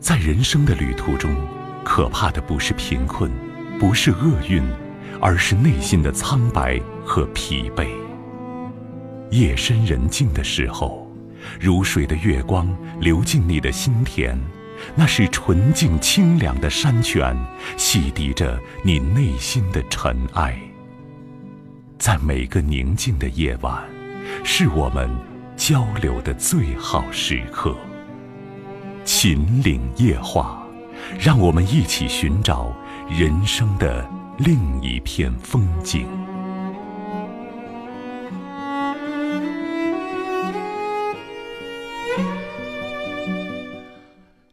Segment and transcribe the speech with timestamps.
[0.00, 1.32] 在人生的旅途中，
[1.84, 3.30] 可怕的不是贫困，
[3.78, 4.60] 不是厄运，
[5.20, 7.86] 而是内心的苍白和疲惫。
[9.30, 11.08] 夜深人静的时候，
[11.60, 14.36] 如水的月光流进你的心田，
[14.96, 17.34] 那是纯净清凉的山泉，
[17.76, 20.58] 洗涤着你内心的尘埃。
[21.98, 23.82] 在每个宁静的夜晚，
[24.42, 25.08] 是我们
[25.56, 27.76] 交流的最好时刻。
[29.04, 30.66] 秦岭夜话，
[31.20, 32.74] 让我们一起寻找
[33.10, 34.02] 人生的
[34.38, 36.06] 另一片风景。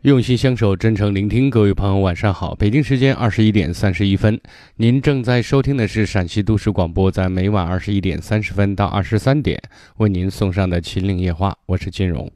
[0.01, 2.53] 用心相守，真诚聆听，各位朋友，晚上好！
[2.55, 4.37] 北京时间二十一点三十一分，
[4.75, 9.61] 您正在收听的是陕西都市广播，在每晚二十一点三十分到二十三点
[9.97, 12.29] 为您送上的《秦岭夜话》，我是金荣。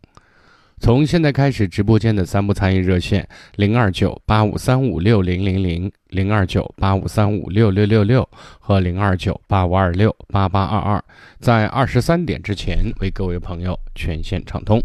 [0.85, 8.29] 从现在开始，直播间的三部参与热线零二九八五三五六零零零、零二九八五三五六六六六
[8.59, 11.03] 和零二九八五二六八八二二，
[11.39, 14.79] 在二十三点之前为各位朋友全线畅通。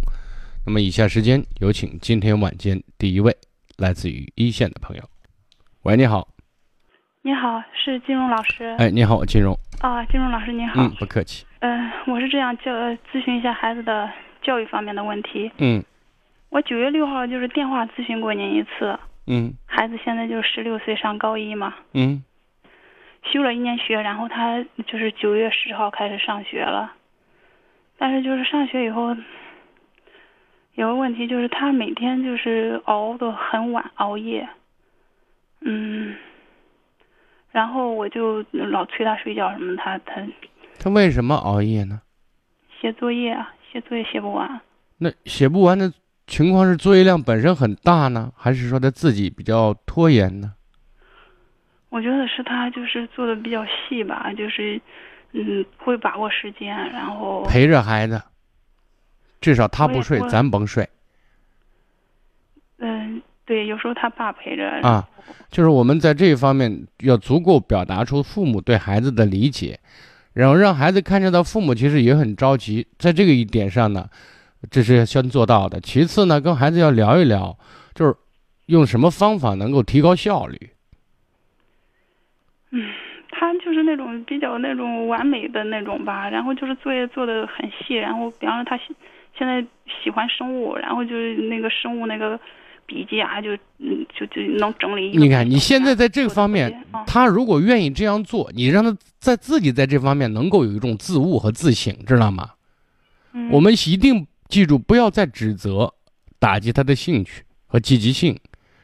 [0.65, 3.37] 那么，以下时间有请今天晚间第一位
[3.77, 5.03] 来自于一线的朋友。
[5.83, 6.27] 喂，你好。
[7.21, 8.75] 你好，是金融老师。
[8.79, 9.55] 哎，你好，金融。
[9.83, 10.81] 啊，金融老师您好。
[10.81, 11.45] 嗯，不客气。
[11.59, 12.73] 嗯，我是这样教
[13.13, 14.09] 咨询一下孩子的。
[14.43, 15.53] 教育方面的问题。
[15.59, 15.85] 嗯，
[16.51, 18.99] 我九月六号就是电话咨询过您一次。
[19.27, 21.75] 嗯，孩子现在就是十六岁，上高一嘛。
[21.95, 22.25] 嗯，
[23.23, 26.93] 休了一年学，然后他就是九月十号开始上学了。
[27.97, 29.17] 但是就是上学以后，
[30.75, 34.49] 有个问题就是他每天就是熬的很晚，熬夜。
[35.61, 36.17] 嗯，
[37.53, 40.21] 然后我就老催他睡觉什么，他他。
[40.81, 42.01] 他为什么熬夜呢？
[42.81, 43.55] 写作业啊。
[43.71, 44.61] 写作业写不完，
[44.99, 45.93] 那写不完的
[46.31, 50.53] 情况是作业量本身很大呢，还是说他自己比较拖延呢？
[51.89, 54.81] 我觉得是他就是做的比较细吧，就是
[55.33, 58.23] 嗯会把握时间，然后陪着孩子，
[59.41, 60.89] 至少他不睡，咱甭睡。
[62.79, 65.09] 嗯，对，有时候他爸陪着啊，
[65.51, 69.81] 就是我们在这一方面要足够表达出父母对孩子的理解。
[70.33, 74.09] 然后让孩子看见到父母其实也很着急，在这个一点上呢，
[74.69, 75.81] 这是先做到的。
[75.81, 77.57] 其次呢，跟孩子要聊一聊，
[77.95, 78.15] 就是
[78.67, 80.71] 用什么方法能够提高效率。
[82.71, 82.91] 嗯，
[83.31, 88.77] 他就是那种比较那种完美的那种吧，然后就是作业做的很细，然后比方说他
[89.39, 89.65] 现在
[90.03, 92.39] 喜欢生物，然后就是那个生物那个。
[92.87, 95.17] 笔记啊，就嗯，就就能整理。
[95.17, 102.51] 你看，你现在在这个方面，他如果愿意这样做，你让他在自己在这方面能够有一种自悟和自省，知道吗？
[103.53, 105.95] 我们一定记住，不要再指责、
[106.39, 108.39] 打击他的兴趣和积极性，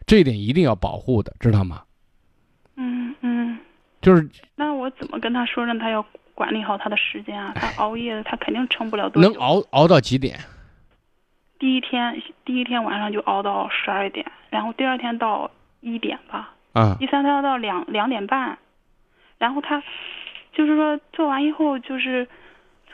[0.06, 1.82] 这一点一定要保护的，知道吗？
[2.76, 3.58] 嗯嗯。
[4.00, 4.28] 就是。
[4.54, 7.52] 那我怎么跟他说，让他要管理好他的时间啊？
[7.56, 9.28] 他熬夜，他肯定撑不了多久。
[9.28, 10.38] 能熬熬到几点？
[11.58, 15.50] 第一天第一天晚上就熬到十二点，然后第二天到
[15.80, 18.58] 一点吧，啊，第三天到两两点半，
[19.38, 19.82] 然后他
[20.52, 22.28] 就是说做完以后就是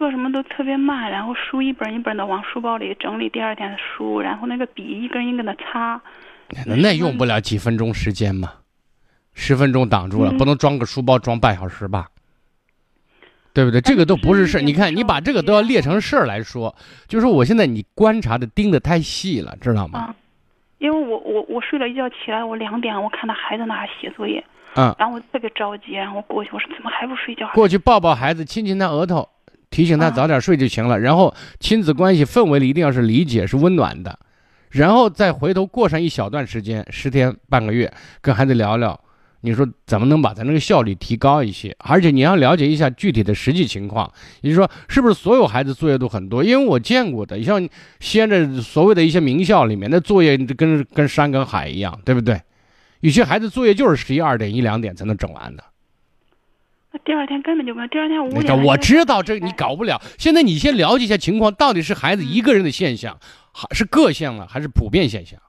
[0.02, 6.00] 做什么都特别慢，然后书一本一本的往书包里整理第二天的书，然后那个笔一根一根的擦，
[6.66, 8.52] 那用不了几分钟时间嘛，
[9.32, 12.08] 十分钟挡住了，不能装个书包装半小时吧。
[13.54, 13.80] 对不对？
[13.80, 14.60] 这个都不是事儿。
[14.60, 16.74] 你看，你把这个都要列成事儿来说，
[17.06, 20.12] 就是我现在你观察的盯的太细了，知道吗？
[20.78, 27.48] 因为我我我睡了一觉起来，我两点我看到孩子那还写作业，嗯，然后我特别着急，然后我过去我说怎么还不睡觉？
[27.54, 29.28] 过去抱抱孩子，亲亲他额头，
[29.72, 31.00] 提醒他早点睡就行了。
[31.00, 34.16] 然后亲子关系氛围里一定要是理解是温暖的，
[34.71, 39.00] 然后再回头过上一小段时间，十天半个月，跟孩子聊聊。
[39.44, 41.75] 你说怎么能把咱这个效率提高一些？
[41.81, 44.09] 而且你要了解一下具体的实际情况，
[44.41, 46.44] 也就是说，是不是所有孩子作业都很多？
[46.44, 47.69] 因为我见过的，像
[47.99, 52.41] 西安的所谓的一些名校里面那作业，跟跟山跟海一样，对不对？
[53.00, 55.64] 有些孩子作业就是十一二点、一两点才能整完的。
[56.93, 58.65] 那第二天根本就没有，第二天五点。
[58.65, 60.00] 我知道这你搞不了。
[60.19, 63.19] 现在你先了解一下情况，到底是孩子一个人的现象，
[63.53, 65.41] 还是个性了，还是普遍现象？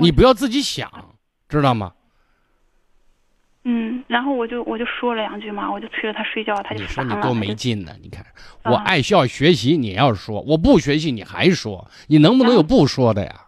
[0.00, 0.90] 你不要自己想，
[1.48, 1.92] 知道吗？
[3.64, 7.92] 嗯，然后我就我就说了两句嘛，我就催着他睡觉，他就你说你多没劲呢！
[8.00, 8.24] 你看，
[8.64, 13.46] 我爱笑学习，你要说我不学习，你还说，你能不能有不说的呀？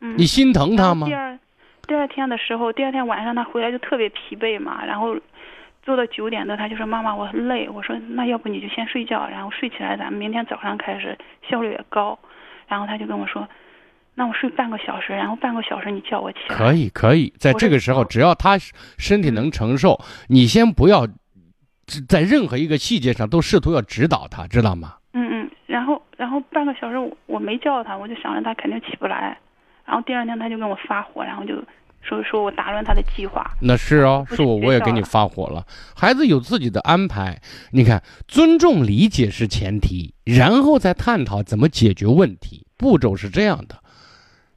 [0.00, 1.06] 嗯，你心疼他吗？
[1.06, 1.38] 第二
[1.88, 5.16] 第二天的时候，第二天晚上他回来就特别疲惫嘛，然后
[5.82, 11.18] 做到九点多，他就说妈妈我累，我说那要不你就先睡觉，然后睡起来咱们明天早上开始
[11.48, 12.16] 效率也高，
[12.68, 13.48] 然后他就跟我说。
[14.14, 16.56] 那我睡半个小时，然后半个小时你叫我起来。
[16.56, 18.58] 可以，可以，在这个时候，只要他
[18.98, 21.06] 身体能承受，你先不要
[22.08, 24.94] 在任何一个细节上都试图要指导他，知道吗？
[25.12, 29.38] 嗯嗯，然后然后半个小时我我没叫他，我就想着他肯定起不来，
[29.88, 31.54] 然后第二天他就跟我发火，然后就
[32.02, 33.50] 说说我打乱他的计划。
[33.62, 35.66] 那是哦，是我我也给你发火了。
[35.96, 37.40] 孩子有自己的安排，
[37.72, 43.78] 你看，尊重理解是前提，然后再探讨怎么解决问题，步骤是这样的。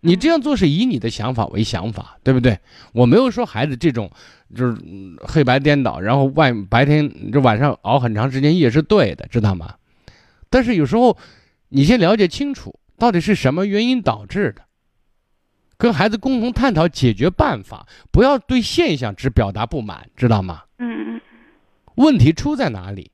[0.01, 2.59] 你这样做是以你的想法为想法，对不对？
[2.91, 4.11] 我没有说孩子这种
[4.53, 4.77] 就是
[5.21, 9.75] 黑白颠倒，然后外白天这晚上熬很长时间夜是对的，知道吗？
[10.49, 11.17] 但是有时候
[11.69, 14.63] 你先了解清楚到底是什么原因导致的，
[15.81, 20.61] 跟孩子共同探讨解决办法，不要对现象只表达不满，知道吗？
[20.77, 21.21] 嗯嗯。
[21.95, 23.09] 问题出在哪里？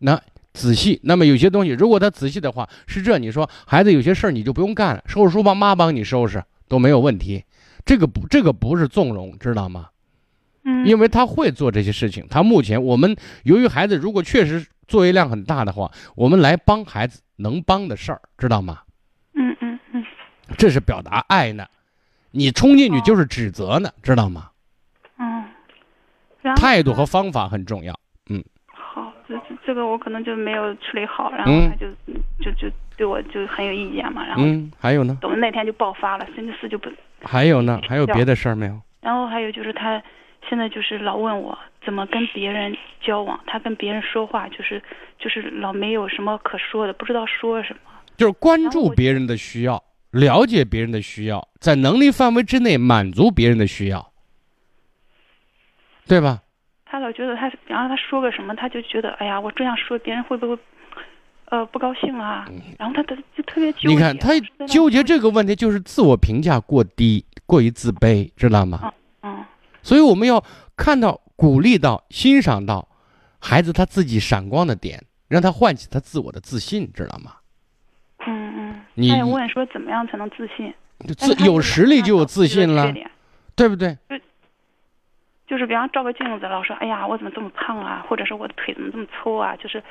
[0.00, 0.20] 那。
[0.54, 3.16] 仔细，那么有些东西，如果他仔细的话，是这。
[3.18, 7.44] 你说孩子有些事儿你就不用干了，收拾书包妈帮你收拾都没有问题。
[7.84, 9.90] 这个不，这个不是纵容，知道吗？
[10.64, 12.26] 嗯，因为他会做这些事情。
[12.28, 18.80] 他目前我们由于孩子如果确实作业量很大的话，我们来帮孩子能帮的事儿，知道吗？
[19.34, 20.04] 嗯嗯嗯，
[20.56, 21.64] 这是表达爱呢。
[22.38, 24.50] 你冲进去就是指责呢，知道吗？
[25.18, 25.44] 嗯，
[26.54, 27.92] 态度和方法很重要。
[28.30, 28.42] 嗯，
[28.72, 29.34] 好这
[29.66, 31.86] 这个我可能就没有处理好，然后他就
[32.40, 36.88] 就就对我就很有意见嘛，然后嗯，还有呢，等于那天就爆发了，星期四就不
[37.22, 38.80] 还有呢，还有别的事儿没有？
[39.00, 40.00] 然后还有就是他
[40.48, 44.80] 现在就是老问我怎么跟别人交往，他跟别人说话就是
[45.18, 54.12] 就是老没有什么可说的，不知道说什么，就是关注别人的需要，了解别人的需要，在能力范围之内满足别人的需要，
[56.06, 56.42] 对吧？
[56.90, 60.58] 他老觉得他，然后他说个什么，他就觉得，哎呀，我这样说别人会不会，
[61.50, 62.48] 呃，不高兴啊？
[62.78, 63.88] 然后他他就特别纠结。
[63.88, 64.32] 你看他
[64.66, 68.90] 纠结这个问题，就是自我评价过低，过于自卑，知道吗？
[69.22, 69.44] 嗯。
[69.82, 70.42] 所以我们要
[70.76, 72.88] 看到、鼓励到、欣赏到
[73.38, 77.34] 孩子他自己闪光的点，让他唤起他自我的自信，知道吗？
[79.00, 80.72] 你问说怎么样才能自信？
[81.16, 82.92] 自有实力就有自信了，
[83.54, 83.96] 对不对？
[85.46, 89.56] 就是比方照个镜子，老说：“哎呀，我怎么这么胖啊？”或者是我的腿怎么这么粗啊？
[89.56, 89.82] 就是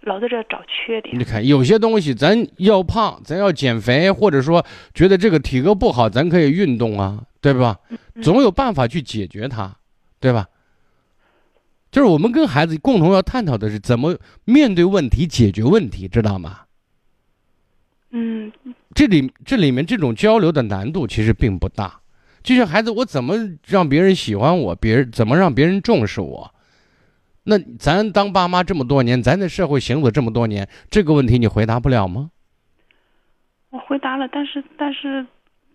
[0.00, 1.18] 老在这找缺点。
[1.18, 7.78] 你看，有些东西咱要胖，咱要减肥，或者说觉得这个体格不好，咱可以运动啊，对吧？
[8.20, 9.74] 总有办法去解决它，
[10.20, 10.48] 对吧？
[11.90, 16.65] 就是我们跟孩子共同要探讨的是怎么面对问题、解决问题，知道吗？
[18.18, 18.50] 嗯，
[18.94, 22.00] 这里这里面这种交流的难度其实并不大。
[22.42, 23.34] 就像孩子，我怎么
[23.66, 24.74] 让别人喜欢我？
[24.74, 26.54] 别人怎么让别人重视我？
[27.44, 32.30] 那咱当爸妈这么多年，咱在社会行走这么多年，这个问题你回答不了吗？
[33.68, 35.26] 我回答了，但是但是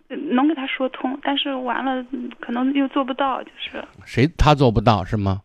[0.08, 2.04] 能给他说通，但是完了
[2.40, 5.42] 可能又做不到，就是谁他做不到是吗？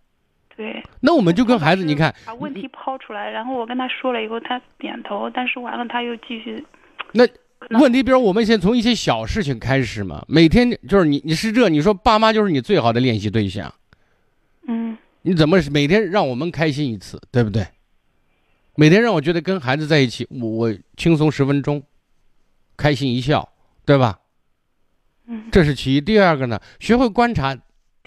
[0.55, 0.81] 对。
[1.01, 6.65] 那我们就跟孩子，你看把问题抛出来，然后我跟他说了以后，他点头，但是完了他又继续
[7.13, 7.27] 那。
[7.71, 10.23] 问题，比如我们先从一些小事情开始嘛。
[10.29, 13.73] 每天就是你，你是这，你说爸妈就是你最好的练习对象。
[14.67, 14.97] 嗯。
[15.23, 17.67] 你怎么每天让我们开心一次，对不对？
[18.75, 21.83] 每天让我觉得跟孩子在一起，我我轻松十分钟，
[22.77, 23.49] 开心一笑，
[23.83, 24.17] 对吧？
[25.25, 25.49] 嗯。
[25.51, 25.99] 这是其一。
[25.99, 27.57] 第二个呢，学会观察，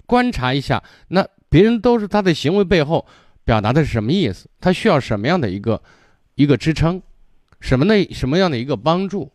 [0.07, 3.05] 观察一下，那别人都是他的行为背后
[3.45, 4.49] 表达的是什么意思？
[4.59, 5.83] 他需要什么样的一个
[6.37, 7.03] 一个支撑？
[7.61, 9.33] 什么的什么样的一个帮助？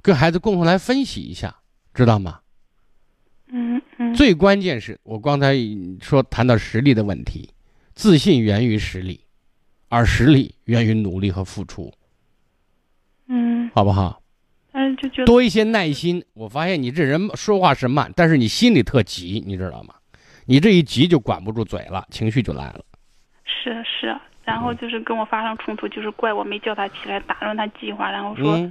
[0.00, 1.54] 跟孩子共同来分析一下，
[1.94, 2.40] 知道吗？
[3.48, 4.14] 嗯嗯。
[4.14, 5.54] 最关键是我刚才
[6.00, 7.50] 说谈到实力的问题，
[7.94, 9.20] 自信源于实力，
[9.88, 11.92] 而实力源于努力和付出。
[13.28, 13.70] 嗯。
[13.74, 14.20] 好不好？
[14.72, 16.24] 嗯，就觉得多一些耐心。
[16.32, 19.94] 我发现你这人说话是慢，但是你心里特急，你知道吗？
[20.46, 22.84] 你这一急就管不住嘴了，情绪就来了。
[23.44, 28.70] 是是，然后就是跟我发生冲突，就是怪我没叫他起来，打乱他计划，然后说。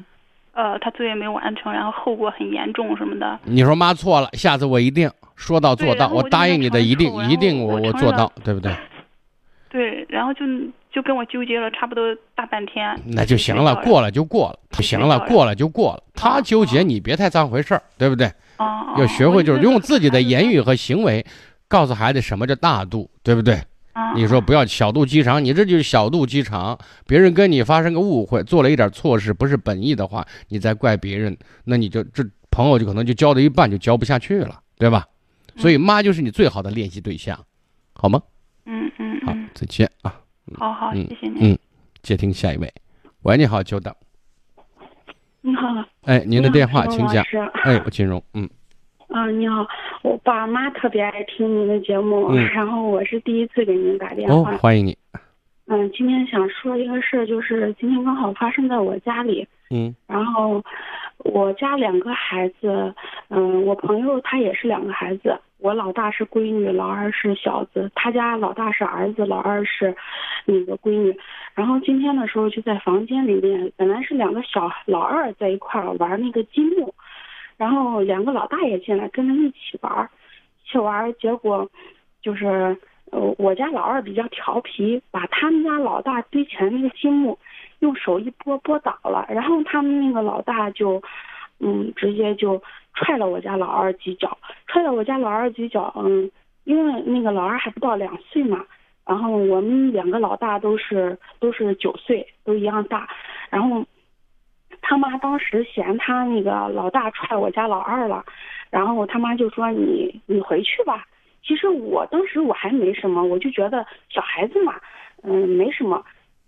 [0.54, 3.40] 呃，他作业没有完成，然后后果很严重什么的。
[3.46, 8.76] 你说妈错了，下次我一定说到做到，我答应你的，一定一定我我做到，对不对？
[9.72, 10.44] 对，然后就
[10.92, 12.94] 就跟我纠结了差不多大半天。
[13.06, 16.04] 那就行了，过了就过了，不行了，过了就过了。
[16.14, 18.30] 他纠结，你别太当回事儿，对不对？
[18.98, 21.26] 要学会就是用自己的言语和行为，
[21.70, 23.58] 告诉孩子什么叫大度，对不对？
[24.16, 26.78] 你说不要小肚鸡肠，你这就是小肚鸡肠。
[27.06, 35.08] 别人跟你发生个误会，做了一点错事，不是本意的话，你再怪别人，那你就这朋友就可能就交到一半就交不下去了，对吧？
[35.58, 37.38] 所以妈就是你最好的练习对象，
[37.94, 38.22] 好吗？
[38.66, 39.22] 嗯嗯。
[39.26, 40.16] 好，再见啊。
[40.56, 41.52] 好好，谢谢你。
[41.52, 41.58] 嗯，
[42.02, 42.74] 接听下一位。
[43.24, 43.94] 喂，你好，久等。
[45.42, 45.68] 你好，
[46.04, 47.24] 哎，您的电话，请讲。
[47.64, 48.50] 哎，我金荣，嗯，
[49.12, 49.68] 啊，你好，
[50.04, 54.98] 我爸妈特别爱听您的节目，嗯然后我是第一次给您打电哦话。，欢迎你，
[55.68, 60.64] 嗯，今天想说一个事儿，就是今天刚好发生在我家里，嗯然后
[61.20, 62.94] 我家两个孩子，
[63.30, 69.94] 嗯，我朋友他也是两个孩子，我老大是闺女，老二是小子，他家老大是儿子，老二是
[70.46, 71.14] 那个闺女。
[71.54, 76.94] 然后今天的时候就在房间里面，本来是两个小老二在一块儿玩那个积木，
[77.62, 80.10] 然后两个老大也进来跟着一起玩儿，
[80.66, 81.70] 一起玩儿，结果
[82.20, 82.76] 就是
[83.12, 87.38] 呃我家老二比较调皮，把他们家老大堆起来那个积木
[87.78, 91.00] 用手一拨拨倒了，然后他们那个老大就
[91.60, 92.60] 嗯直接就
[92.96, 96.32] 踹了我家老二几脚，踹了我家老二几脚，嗯，
[96.64, 98.66] 因为那个老二还不到两岁嘛。
[99.06, 103.08] 然后我们两个老大都是都是九岁，都一样大。
[103.52, 103.86] 然后
[104.82, 108.24] 他妈当时嫌他那个老大踹我家老二了，
[108.70, 111.06] 然后他妈就说你你回去吧。
[111.44, 114.76] 其实我当时我还没什么，我就觉得小孩子嘛，
[115.24, 116.04] 嗯，没什么。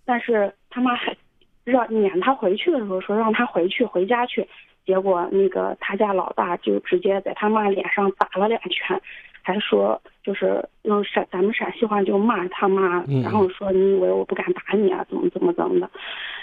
[0.06, 1.16] 但是他妈还
[1.64, 4.48] 让撵他回去的时候说让他回去回家去，
[4.86, 9.02] 结果那个他家老大就直接在他妈脸上打了两拳，
[9.42, 15.90] 还说就是用陕咱们陕西话就骂他妈，嗯然后说你以为我不敢打你啊，怎么怎么怎么的。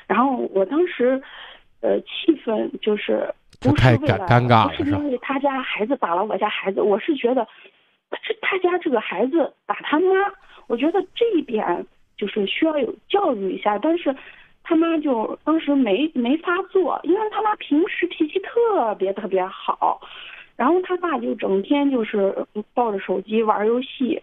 [0.06, 1.22] 然后我当时，
[1.80, 7.46] 呃，气氛就是不是为了尴尴尬是是因为他家孩子打了我家孩子，我是觉得
[8.22, 10.06] 这他家这个孩子打他妈，
[10.66, 14.14] 我觉得这一点就是需要有教育一下，但是。
[14.62, 20.00] 他妈就当时没没发作，因为他妈平时脾气特别特别好，
[20.54, 24.22] 然后他爸就整天就是抱着手机玩游戏，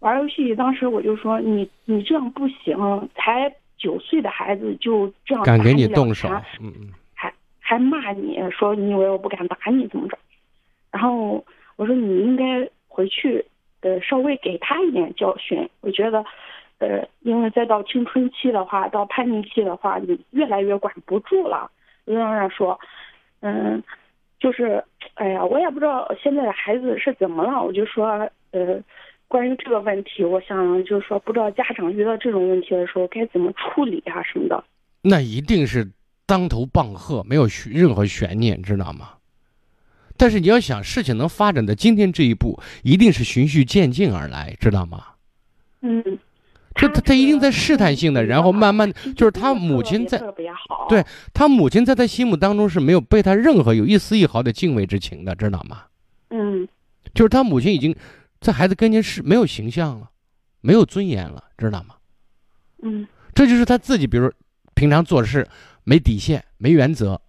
[0.00, 0.54] 玩游戏。
[0.54, 2.76] 当时我就说你你这样不行，
[3.14, 6.28] 才九岁的孩子就这样敢给你动手，
[6.60, 10.18] 嗯嗯，还还骂你说你以为我不敢打你怎么着？
[10.90, 11.44] 然后
[11.76, 13.44] 我说你应该回去
[13.80, 15.68] 呃稍微给他一点教训。
[15.80, 16.24] 我觉得
[16.78, 21.70] 呃，因为再到青春期的话，到叛逆期的话，你越来越管不住了。
[22.04, 22.78] 就让人说，
[23.40, 23.82] 嗯，
[24.40, 24.82] 就是
[25.14, 27.62] 哎呀，我也不知道现在的孩子是怎么了。
[27.62, 28.82] 我就说呃。
[29.28, 34.64] 关于这个问题，我想就是说，不知道家长遇到这种问题的时候该怎么处理啊什么的。
[35.02, 35.90] 那一定是
[36.26, 39.10] 当头棒喝，没有悬任何悬念，知道吗？
[40.16, 45.04] 但是你要想事情能发展到今天这一步，一定是循序渐进而来，知道吗？
[45.82, 46.02] 嗯，
[46.74, 55.82] 这他他一定在试探性的，然后慢慢就是他母亲在特别好，对他母亲在他心目当中是没有被他任何有一丝一毫的敬畏之情的，知道吗？
[56.30, 56.66] 嗯
[57.14, 57.94] 就是他母亲已经
[58.40, 60.10] 在孩子跟前是没有形象了，
[60.60, 61.94] 没有尊严了，知道吗？
[62.82, 64.32] 嗯这就是他自己，比如
[64.74, 65.46] 平常做事
[65.84, 67.20] 没底线、没原则，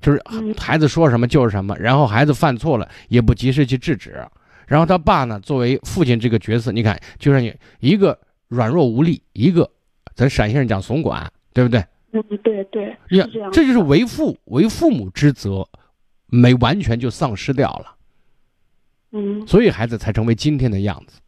[0.00, 4.26] 就是嗯孩子说什么就是什么，然后孩子犯错了也不及时去制止，
[4.66, 8.18] 然后他爸呢，作为父亲这个角色，你看，就让你一个
[8.48, 9.70] 软弱无力，一个
[10.14, 11.84] 咱陕西人讲怂管，对不对？
[12.12, 12.96] 嗯，对对，
[13.52, 15.68] 这就是为父为父母之责，
[16.26, 17.95] 没完全就丧失掉了，
[19.16, 21.20] 嗯，所以孩子才成为今天的样子。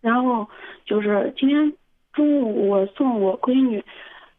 [0.00, 0.46] 然后
[0.84, 1.72] 就是今天
[2.12, 3.82] 中午我送我闺女，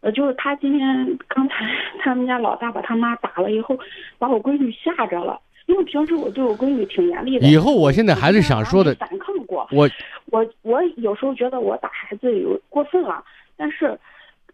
[0.02, 1.56] 呃，就是她今天刚才
[2.04, 3.78] 他们家老大把他妈打了以后，
[4.18, 5.40] 把我闺女吓着了。
[5.68, 7.48] 因为平时我对我闺女挺严厉的。
[7.48, 9.68] 以后我现在还是想说的反抗过。
[9.72, 9.88] 我
[10.32, 13.24] 我我有时候觉得我打孩子有过分了，
[13.56, 13.96] 但是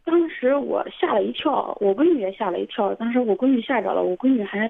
[0.06, 2.94] 当时我吓了一跳，我闺女也吓了一跳。
[2.96, 4.70] 当时我闺女吓着了，我闺女还，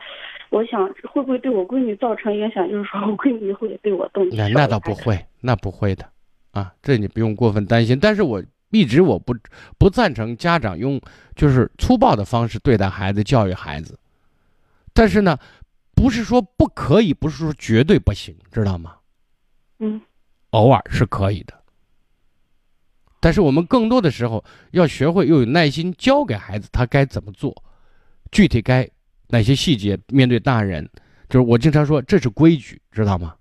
[0.50, 2.68] 我想会不会对我闺女造成影响？
[2.70, 4.38] 就是说我闺女以后也对我动手。
[4.38, 6.10] 那那倒不会，那不会的，
[6.52, 8.00] 啊，这你不用过分担心。
[8.00, 9.36] 但是我一直我不
[9.78, 11.00] 不赞成家长用
[11.36, 14.00] 就是粗暴的方式对待孩子、教育孩子。
[14.94, 15.38] 但是呢，
[15.94, 18.96] 不是说不可以，不是说绝对不行，知道吗？
[19.80, 20.00] 嗯
[20.52, 21.54] 偶尔是可以的。
[23.26, 27.64] 但是我们更多的时候要学会又有耐心教给孩子他该怎么做，
[28.32, 28.88] 具体该
[29.30, 30.88] 哪些细节面对大人，
[31.28, 33.34] 就是我经常说这是规矩，知道吗？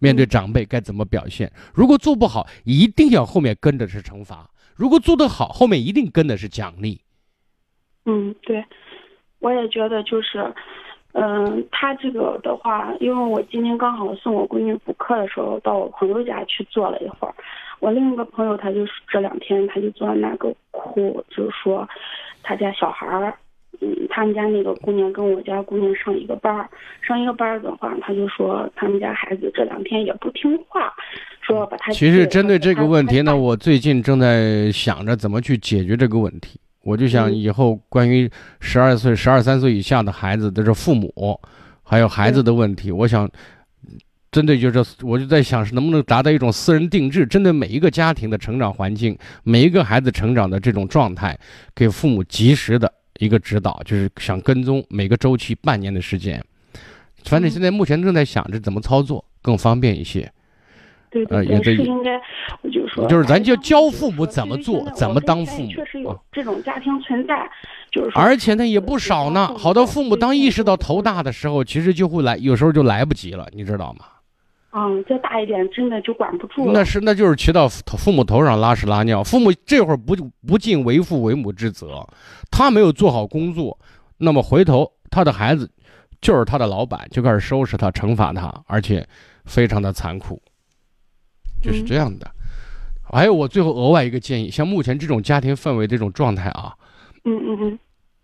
[0.00, 1.52] 面对长辈该怎么表现？
[1.72, 7.00] 如果做不好，一定要后面跟着是惩罚；如果做得好，后面一定跟的是奖励。
[8.06, 8.64] 嗯，对，
[9.38, 10.52] 我也觉得就是，
[11.14, 17.34] 嗯、他这个的话，因为我今天刚好送我闺女补课的时候，到我朋友家去坐了一会儿。
[17.78, 21.88] 我另一个朋友，他就是这两天他就坐在那个哭，就是说
[22.42, 23.32] 他家小孩儿，
[23.80, 26.68] 嗯，他们家那个姑娘跟我家姑娘上一个班儿，
[27.00, 30.92] 上一个班儿的话，他就说他们家孩子这两天也不听话，
[31.42, 36.58] 说把他其实针对这个问题呢，我最近正在想着怎么去解决这个问题。
[36.84, 41.40] 我就想以后关于十二岁、十二三岁以下的孩子的这父母，
[41.82, 43.28] 还有孩子的问题，我想
[44.30, 51.38] 针对就是我就在想是能不能达到一种私人定制，针对每一个家庭的成长环境、每一个孩子成长的这种状态，
[51.74, 56.44] 给父母及时的一个指导，就是想跟踪每个周期半年的时间。
[57.24, 60.30] 反正现在目前正在想着怎么操作更方便一些。
[61.24, 62.20] 对对对，是应该，
[62.62, 65.70] 我就说，就是咱就教父母怎么做，怎么当父母。
[65.70, 67.48] 确实有这种家庭存在，
[67.90, 69.46] 就是而且呢也不少呢。
[69.56, 74.06] 好多父母当意识到头大的时候，其实就会来，有时候就来不及了，你知道吗？
[74.76, 76.72] 嗯，再大一点，真的就管不住了。
[76.72, 79.22] 那是，那就是骑到父母头上拉屎拉尿。
[79.22, 82.04] 父母这会儿不不尽为父为母之责，
[82.50, 83.78] 他没有做好工作，
[84.18, 85.70] 那么回头他的孩子
[86.20, 89.06] 就是他的老板，就开始收拾他、惩罚他，而且
[89.44, 90.42] 非常的残酷。
[91.64, 92.30] 就是这样的，
[93.02, 96.76] 还有我最后额外一个建议，像目前这种家庭氛围这种状态啊，
[97.24, 97.78] 嗯嗯嗯，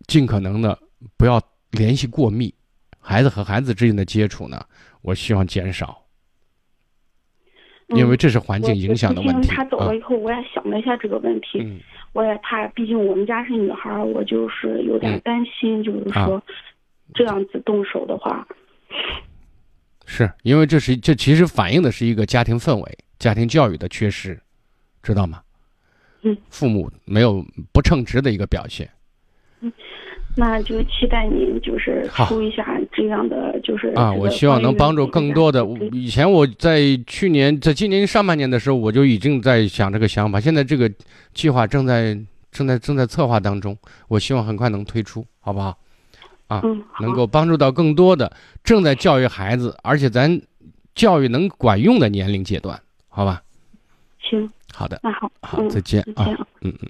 [0.05, 0.77] 尽可能的
[1.17, 2.53] 不要联系过密，
[2.99, 4.63] 孩子和孩子之间的接触呢，
[5.01, 6.03] 我希望减少，
[7.87, 9.47] 因为这是环境影响的问题。
[9.47, 11.81] 他走了以后，我也想了一下这个问题，
[12.13, 16.39] 我也怕，毕竟我们家是女孩，我就是有点担心，就是说
[17.15, 18.47] 这样子动手的话，
[20.05, 22.97] 是因为这是这其实反映的是一个家庭氛围。
[23.21, 24.35] 家庭教育的缺失，
[25.03, 25.41] 知道吗？
[26.23, 28.89] 嗯，父母没有不称职的一个表现。
[29.59, 29.71] 嗯，
[30.35, 35.63] 那就期待您就是出一下这样的，就是啊，我希望能帮助更多的。
[35.91, 40.39] 以前我在去年，在今年上半年的时候，我就已经在想这个想法。
[40.39, 40.91] 现在这个
[41.31, 42.19] 计划正在
[42.51, 45.77] 正在正在策划当中，我希望很快能推出，好不好？
[46.47, 46.61] 啊，
[46.99, 50.41] 能够帮助到更多的正在教育孩子，而且咱
[50.95, 52.81] 教育能管用的年龄阶段。
[53.13, 53.43] 好吧，
[54.19, 56.23] 行，好的，那好，好，再见啊，
[56.61, 56.89] 嗯嗯，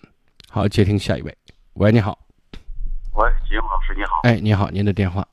[0.51, 1.35] 好，接听下一位，
[1.73, 2.15] 喂，你好，
[3.15, 5.27] 喂，吉勇老师你好，哎，你好，您的电话，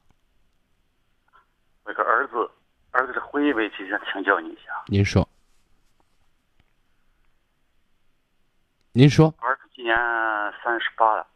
[1.85, 2.50] 那个儿子，
[2.92, 5.28] 儿子的婚姻问题想请教你一下，您说，
[8.93, 9.95] 您说，儿子今年
[10.65, 11.26] 三十八了，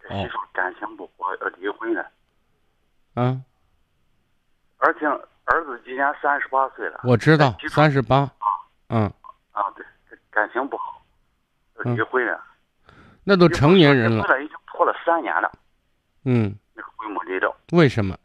[0.00, 2.08] 这媳妇感情不和，要离婚了，
[3.14, 3.44] 嗯，
[4.76, 5.06] 而且。
[5.46, 8.48] 儿子今年三十八岁了，我知道三十八啊，
[8.88, 9.12] 嗯
[9.52, 9.86] 啊，对，
[10.30, 11.00] 感情不好，
[11.84, 12.42] 离婚了。
[13.24, 15.50] 那都成年人了，已经拖了三年了。
[16.24, 17.56] 嗯，那个婚没离了。
[17.72, 18.16] 为什么？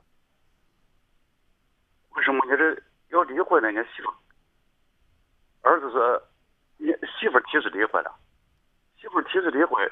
[2.15, 3.71] 为什么你这要离婚了？
[3.71, 4.11] 你媳妇，
[5.61, 6.21] 儿子说，
[6.77, 6.87] 你
[7.19, 8.11] 媳妇提出离婚了，
[8.99, 9.83] 媳妇提出离婚，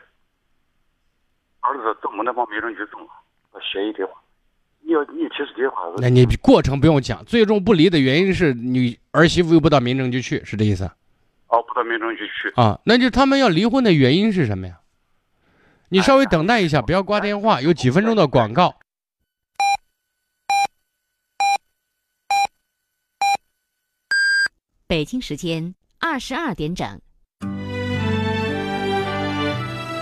[1.61, 3.15] 儿子说怎么能帮民政局送啊？
[3.61, 4.13] 协议离婚。
[4.81, 10.85] 你要你提出这话，那你过程不用讲，最终不离的原因是你儿媳妇又不到民政局去，是这意思？
[11.47, 12.79] 哦，不到民政局去啊？
[12.85, 14.79] 那就他们要离婚的原因是什么呀？
[15.89, 18.75] 你稍微等待一下，不要挂电话，有几分钟的广告。
[24.87, 26.99] 北京时间二十二点整，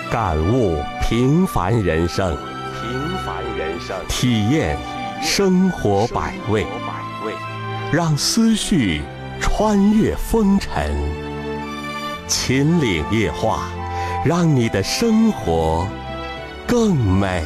[0.10, 2.38] 感悟平凡人生。
[4.08, 4.78] 体验
[5.22, 6.66] 生活百味，
[7.92, 9.02] 让思绪
[9.40, 10.92] 穿越风尘。
[12.28, 13.70] 秦岭夜话，
[14.26, 15.88] 让你的生活
[16.68, 17.44] 更美。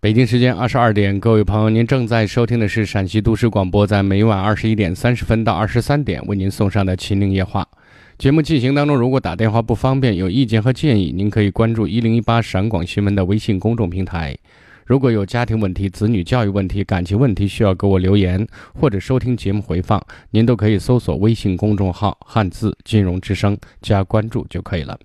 [0.00, 7.66] 北京时间二十二点，各位朋友，您正在收听的是陕西都市广播，在每晚二十一点三十分到二十三点为您送上的秦岭夜话。
[8.18, 14.36] 节目进行当中，如果打电话不方便，有意见和建议，您可以关注一零一八陕广新闻的微信公众平台。
[14.86, 24.98] 如果有家庭问题、子女教育问题、感情问题需要给我留言，或者收听节目回放，您都可以搜索微信公众号“汉字金融之声”加关注就可以了。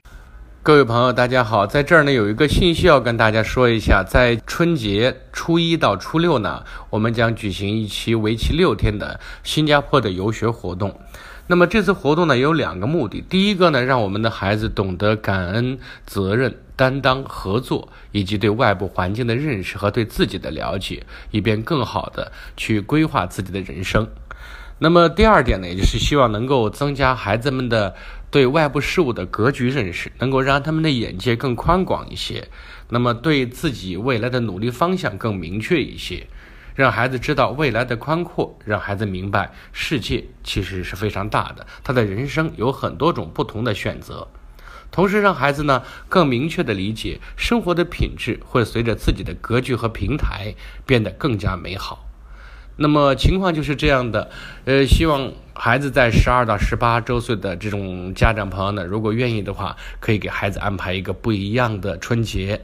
[0.64, 10.92] 各位朋友，大家好，在这儿呢有一个信息要跟大家说一下，在春节初一到初六呢，我们将举行一期为期六天的新加坡的游学活动。
[11.46, 24.08] 那么这次活动呢有两个目的，第一个呢，让我们的孩子懂得感恩、责任、担当、合作，以及对外部环境的认识和对自己的了解，以便更好的去规划自己的人生。
[24.80, 27.94] 那么第二点呢，也就是希望能够增加孩子们的
[28.32, 32.48] 对外部事物的格局认识，能够让他们的眼界更宽广一些，
[32.90, 36.26] 那么对自己未来的努力方向更明确一些。
[36.76, 44.28] 让孩子知道未来的宽阔，让孩子明白世界其实是非常大的，他的人生有很多种不同的选择。
[44.92, 50.54] 同时，让孩子呢更明确地理解，生活的品质会随着自己的格局和平台
[50.86, 52.08] 变得更加美好。
[52.76, 54.30] 那么情况就是这样的，
[54.66, 62.62] 呃，希望孩子在十二到十八周岁的这种家长朋友呢，如果愿意的话，可以给孩子安排一个不一样的春节。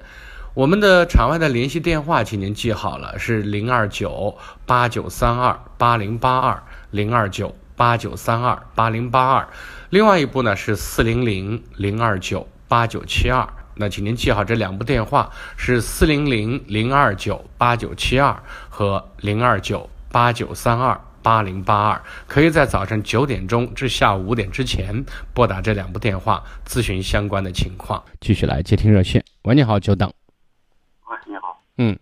[0.56, 4.36] 我们的场外的联系电话，请您记好了，是零二九
[4.66, 9.48] 八九三二八零八二零二九八九三二八零八二。
[9.92, 13.48] 另外一部呢是四零零零二九八九七二。
[13.76, 18.36] 那请您记好这两部电话是四零零零二九八九七二
[18.70, 28.04] 和零二九八九三二八零八二，可以在早晨九点钟至下午五点之前拨打这两部电话咨询相关的情况。
[28.20, 30.12] 继续来接听热线，喂，你好，久等。
[31.80, 31.98] 嗯，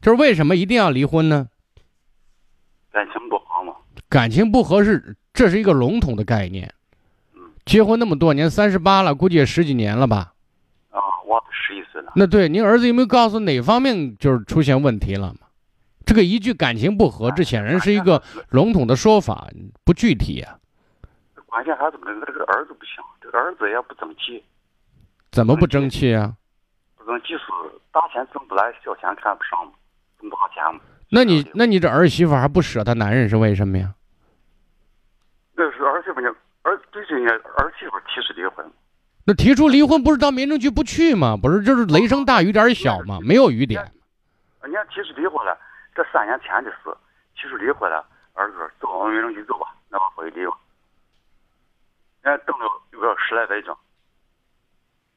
[0.00, 1.48] 就是为什么一定要离婚呢？
[2.92, 3.74] 感情不好嘛？
[4.08, 6.72] 感情不合适，这是一个笼统的概念。
[7.34, 10.32] 嗯结婚那么多年，三十八了，估计也十几年了吧？
[10.90, 12.12] 啊，我十一岁了。
[12.16, 15.46] 那对，您儿子有没有告诉哪方面就是出现问题了吗？
[16.06, 19.48] 这个一句感情不和，这显然是一个笼统的说法，
[19.84, 20.58] 不具体呀、
[21.46, 24.42] 关键还是跟这个儿子不行，这个儿子也不争气，
[25.30, 26.34] 怎么不争气啊？
[27.10, 27.44] 不争气是
[27.90, 29.72] 大钱挣不来，小钱看不上嘛，
[30.20, 30.80] 挣不上钱嘛。
[31.10, 33.92] 那你那你这儿媳妇还不舍她男人是为什么呀？
[35.56, 38.64] 那是儿媳妇呢，儿对这呢，儿媳妇提出离婚。
[39.26, 41.36] 那提出离婚不是到民政局不去吗？
[41.36, 43.18] 不是，就是雷声大雨点小吗？
[43.20, 43.82] 没有雨点。
[44.62, 45.58] 人家提出离婚了，
[45.96, 46.96] 这三年前的事，
[47.34, 50.52] 提出离婚了，儿子说走，往民政局走吧，那我回离吧。
[52.22, 53.76] 人家等了有个十来分钟，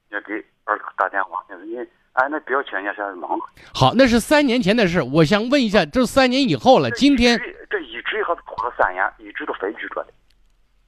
[0.09, 1.77] 人家给儿子打电话，人说你，
[2.13, 3.45] 哎，那不要钱，人家现在忙着。
[3.73, 5.01] 好，那是三年前的事。
[5.01, 10.13] 我想问一下，这三年以后了，今天这一直这一直以后都拖了三年，一直都分居着的，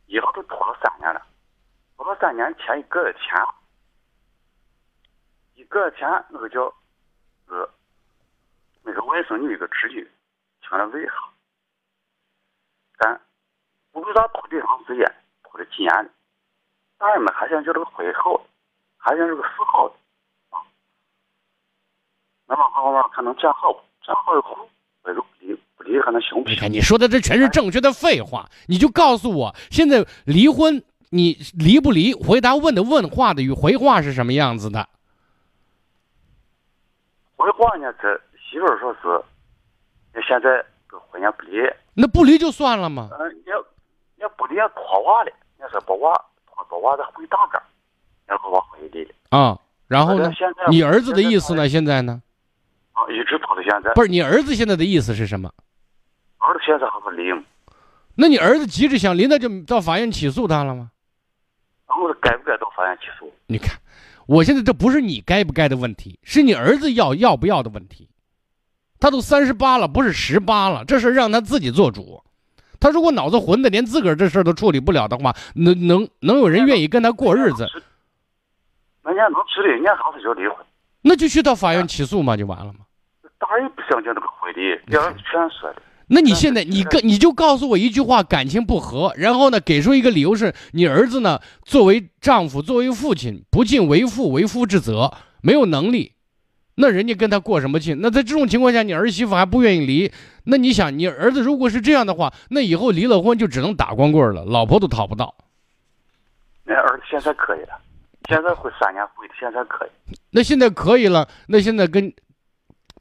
[0.07, 1.21] 以后都拖了三年了。
[1.97, 3.41] 拖了三年前一个月前，
[5.55, 6.61] 一个月前那个叫，
[7.47, 7.67] 呃，
[8.83, 10.07] 那个外甥女一个侄女，
[10.61, 11.13] 请了为啥？
[12.99, 13.19] 咱
[13.91, 15.05] 不知道拖多长时间，
[15.43, 16.09] 拖了几年了。
[16.97, 18.45] 大人们还想叫这个婚后，
[19.05, 19.95] 还想这个四号的
[20.49, 20.57] 啊。
[22.47, 23.79] 那么好嘛，看能加号不？
[24.03, 24.67] 见好以后，
[25.03, 26.55] 那就不离，不离还能行不行？
[26.55, 32.15] 你看你说的这全是正确的废话，你就告诉我，现在离婚你离不离？
[32.15, 34.89] 回答问的问话的与回话是什么样子的？
[37.35, 39.23] 回话呢，这媳妇儿说是，
[40.13, 41.57] 那现在这婚也不离，
[41.93, 43.09] 那不离就算了嘛？
[43.11, 43.59] 嗯，你要
[44.15, 47.63] 你要不离也拖娃了，你说把娃拖把娃再回大个儿，
[48.25, 49.11] 然后我回离了。
[49.29, 50.65] 啊，然后呢现在？
[50.69, 51.67] 你儿子的意思呢？
[51.69, 52.21] 现在呢？
[52.93, 53.93] 啊，一直拖到现在。
[53.93, 55.51] 不是你儿子现在的意思是什么？
[56.37, 57.23] 儿子现在还不离？
[58.15, 60.91] 那你儿子急着想离，那就到法院起诉他了吗？
[61.87, 63.31] 然后该不该到法院起诉？
[63.47, 63.77] 你看，
[64.25, 68.09] 我现在这不是你该不该的问题，是你儿子要要不要的问题。
[68.99, 72.23] 他都三十八了，不是十八了，这事让他自己做主。
[72.79, 77.67] 他如果脑子混的，连自个儿这事儿都处理不了的话，能能能有人愿意跟他过日子？
[79.05, 80.57] 人家能处理，人家还是要离婚。
[81.01, 82.79] 那就去到法院起诉嘛，就完了嘛。
[83.37, 85.81] 大人不想讲这个婚离，两人全说的。
[86.07, 96.13] 那你现在你跟你就告诉我一句话，感情不和，然后呢给出一个理由是你儿子呢作为丈夫作为父亲不尽为父为夫之责，没有能力，
[96.75, 97.99] 那人家跟他过什么劲？
[98.01, 100.11] 那在这种情况下，你儿媳妇还不愿意离，
[100.45, 105.35] 那你想你儿子如果是这样的话，那以后离了婚就只能打光棍了，老婆都讨不到。
[106.63, 107.79] 那儿子现在可以了，
[108.27, 109.89] 现在会三年会的，现在可以。
[110.31, 112.13] 那现在可以了，那现在跟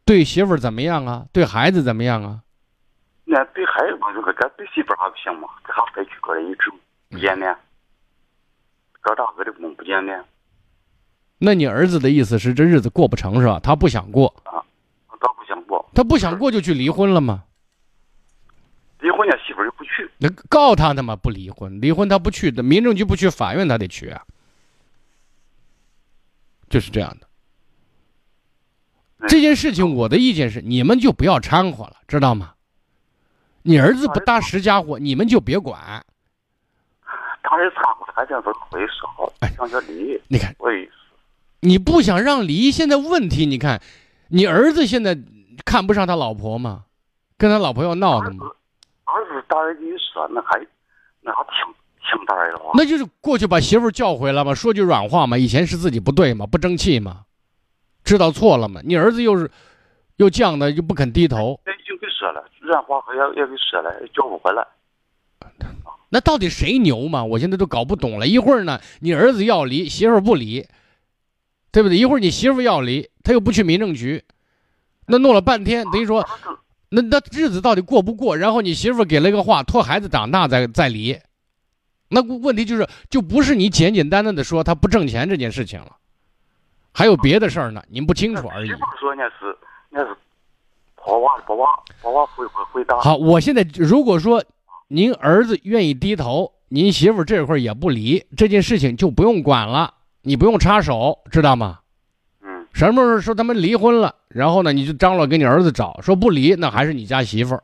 [0.05, 1.27] 对媳妇儿怎么样啊？
[1.33, 2.41] 对孩子怎么样啊？
[3.25, 6.71] 那对孩子嘛，这个咱对媳妇儿还不行嘛，这还分居个人一住
[7.09, 7.57] 不见面，
[9.01, 10.23] 个大哥的工不见面，
[11.39, 13.59] 那你儿子的意思是这日子过不成是吧？
[13.63, 14.61] 他不想过，啊，
[15.09, 15.91] 他不想过。
[15.95, 17.45] 他不想过就去离婚了吗？
[19.01, 24.23] 离婚家媳妇儿又不去，那告他他妈，不离婚，离婚他不去的，民政局不去，法院他得去啊，
[26.75, 27.29] 就是这样的。
[29.29, 32.55] 这件事情，我的意见是，你们就不要掺和了，知道吗？
[33.63, 36.05] 你儿子不搭实家伙，你们就别管。
[37.45, 37.53] 掺
[37.95, 40.21] 和，他想说回说好，想叫离。
[40.27, 40.53] 你看，
[41.61, 43.81] 你不想让离，现在问题你看，
[44.31, 45.17] 你儿子现在
[45.65, 46.87] 看不上他老婆吗？
[47.39, 48.47] 跟他老婆要闹的吗？，
[49.05, 50.59] 儿子大人一说，那还
[51.21, 51.45] 那还
[52.75, 57.23] 那就是过去把媳妇叫回来嘛，说句软话嘛，以前是自己不对嘛，不争气嘛，
[58.05, 58.81] 知道错了嘛。
[58.85, 59.51] 你儿子又是
[60.17, 64.67] 又犟的，又不肯低头，那已经给说了，软话也也给说了，叫不回来。
[66.11, 67.25] 那到底谁牛嘛？
[67.25, 68.27] 我现在都搞不懂了。
[68.27, 70.67] 一会儿呢，你儿子要离，媳妇不离，
[71.73, 71.99] 对不对？
[71.99, 74.23] 一会儿你媳妇要离，他又不去民政局，
[75.07, 76.25] 那弄了半天，等于说
[76.91, 78.37] 那那日子到底过不过？
[78.37, 81.19] 然后你媳妇给了一个话，拖孩子长大再再离，
[82.09, 85.97] 那问题就是就不是你简简单单的说他不挣钱这件事情了，
[86.93, 88.69] 还有别的事儿呢，您不清楚而已。
[88.69, 89.57] 媳妇说那是
[89.91, 90.17] 那是
[90.97, 91.67] 把娃把娃
[92.03, 92.99] 把娃回回回答。
[93.01, 94.45] 好，我现在如果说
[94.89, 101.81] 您儿子愿意低头，您媳妇这会儿也不离，这件事情就不用管了，你不用插手，知道吗？
[102.43, 107.63] 嗯什么时候说他们离婚了，然后呢，你就张罗给你儿子找，说不离，那还是你家媳妇儿。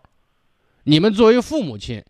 [0.85, 2.03] 你们作为父母亲，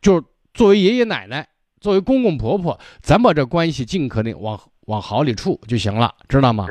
[0.00, 0.22] 就
[0.54, 1.46] 作为爷爷奶奶，
[1.80, 6.66] 作为公公婆婆，咱把这关系尽可能往往好里处就行了，知道吗？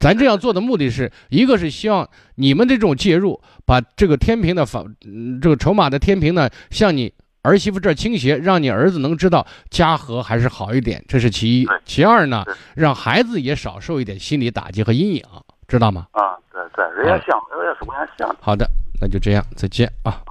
[0.00, 11.66] 咱这样做的目的是一个是希望你们的这种介入，把这个天平的反，嗯这个筹码的天平呢，向你儿媳妇这儿倾斜，让你儿子能知道家和还是好一点，这是其一。
[11.84, 15.22] 其二呢，让孩子也少受一点心理打击和阴影，
[15.66, 16.06] 知道吗？
[16.12, 18.36] 啊对对，人家想人家是我家想。
[18.40, 18.68] 好的，
[19.00, 20.22] 那就这样，再见啊！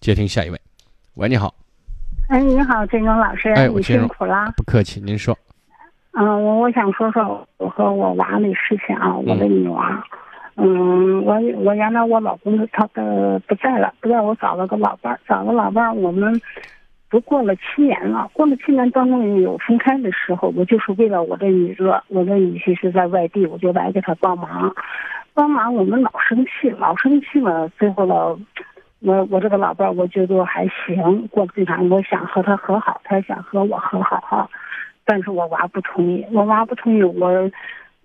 [0.00, 0.58] 接听下一位，
[1.14, 1.54] 喂，你好，
[2.28, 4.52] 哎，你好，郑勇老师，你哎我辛苦了。
[4.56, 5.36] 不客气，您说，
[6.12, 10.02] 嗯、我我想说说我和我娃的事情啊，我的女儿。
[10.56, 16.40] 嗯，我我原来我老公他的不在了，不在我找了个老伴儿，找个老伴儿，我们
[17.10, 18.26] 都过了七年了。
[18.32, 24.74] 过了七年当中有分开的时候，我就是为了我的女儿，我的女婿是在外地，我就来给他帮忙。
[25.34, 28.38] 帮忙我们老生气，老生气了，最后了。
[29.04, 34.48] 我我这个老伴儿，我觉得还行，过正常我想和他和好，他想和我和好哈，
[35.04, 37.50] 但是我娃不同意，我娃不同意，我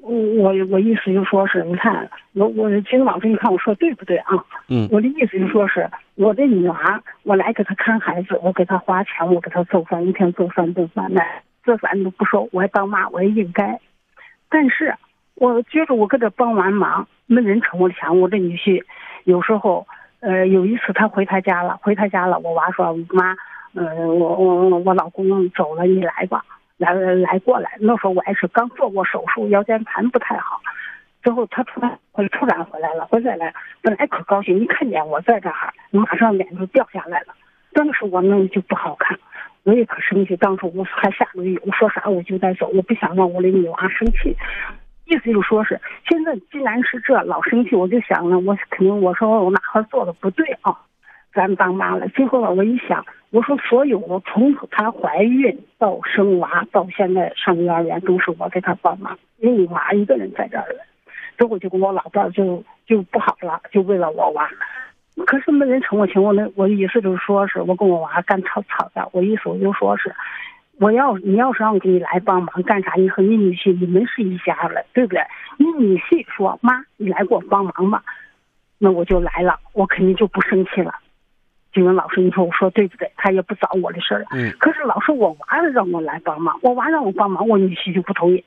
[0.01, 4.43] 我我我意思就说是，你看我我其实老师，你看我说对不对啊？
[4.67, 11.21] 嗯我的意思就说是我的女儿，我来给她看孩子，我给她花钱，我给她做饭，一天做三顿饭呢，
[11.63, 13.79] 这饭都不说，我还当妈我也应该，
[14.49, 14.93] 但是
[15.35, 18.83] 我觉得我给她帮完忙，没人成我的钱，我这女婿
[19.23, 19.87] 有时候。
[20.21, 23.35] 呃，有一次他回他家了，回他家了，我娃说妈，
[23.73, 26.43] 呃，我我我老公走了，你来吧，
[26.77, 27.71] 来来过来。
[27.79, 30.59] 那时候我还是刚做过手术，腰间盘不太好。
[31.23, 33.51] 之后他突然回突然回来了，回来了，
[33.81, 37.33] 本来可高兴，一看见我在这儿，马上脸就掉下来了。
[37.73, 39.17] 当时我弄就不好看，
[39.63, 40.35] 我也可生气。
[40.35, 44.35] 当时我还下了雨，我说啥我就得走，我不想让我的女娃生气。
[45.09, 50.77] 意思就说是，现在既然是这老生气，我就想了，我肯定我说我哪块做的不对啊，
[51.33, 52.07] 咱当妈了。
[52.09, 60.85] 最后了，我一想，我说所有我从她怀孕到生娃到现在上幼儿园都是我给她帮忙，因为娃一个人在这儿了。
[61.39, 64.47] 之后就跟我老伴儿就就不好了，就为了我娃。
[65.25, 70.13] 可是没人成我情，我那我的意思就是说是我跟我娃干吵吵架，我意思我就说是。
[70.79, 72.93] 我要你要是让我给你来帮忙干啥？
[72.95, 75.21] 你和你女婿你们是一家了，对不对？
[75.57, 78.01] 你女婿说妈，你来给我帮忙吧，
[78.77, 80.93] 那我就来了，我肯定就不生气了。
[81.73, 83.11] 金文老师，你说我说对不对？
[83.17, 84.25] 他也不找我的事儿。
[84.31, 84.51] 嗯。
[84.57, 88.37] 可是老师我娃让我来帮忙，我娃让我帮忙，我女婿就不同意，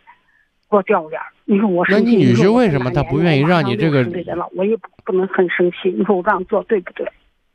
[0.71, 1.27] 给我掉脸儿。
[1.45, 2.03] 你说我生气。
[2.03, 4.03] 那你女婿为什么他他不愿意让你这个？
[4.07, 5.91] 对了，我也不不能很生气。
[5.91, 7.07] 你说我这样做对不对？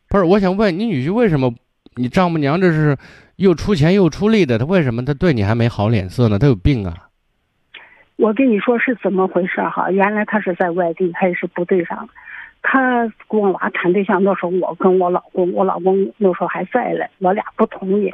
[0.07, 1.51] 不是，我想问你女婿为什么？
[1.95, 2.95] 你丈母娘这是
[3.37, 6.37] 又出钱又出力的，他为什么他对你还没好脸色呢？
[6.37, 7.07] 他有病啊！
[8.15, 9.91] 我跟你说是怎么回事哈？
[9.91, 12.13] 原来他是在外地，他也是部队上的。
[12.63, 18.11] 他跟我娃谈对象那时候，我跟我老公，我老公那时候还在嘞，我俩不同意，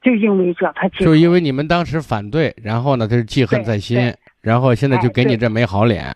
[0.00, 6.14] 就因为这他就因为你们当时反对，然后呢，他是记恨在心，然后现在就给你这没好脸。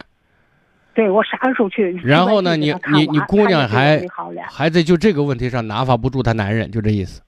[0.95, 1.91] 对我啥时候去？
[2.05, 4.01] 然后呢，你你你姑娘还
[4.49, 7.21] 还在就这个问题上拿发不住他男人，就这意思。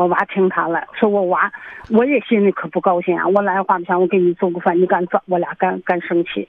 [0.00, 0.04] 对。
[0.04, 1.52] 我娃听他了，说我娃，
[1.90, 3.26] 我也心里可不高兴啊！
[3.28, 6.48] 我来话不想，我给你做个饭，你敢做，我俩敢敢生气。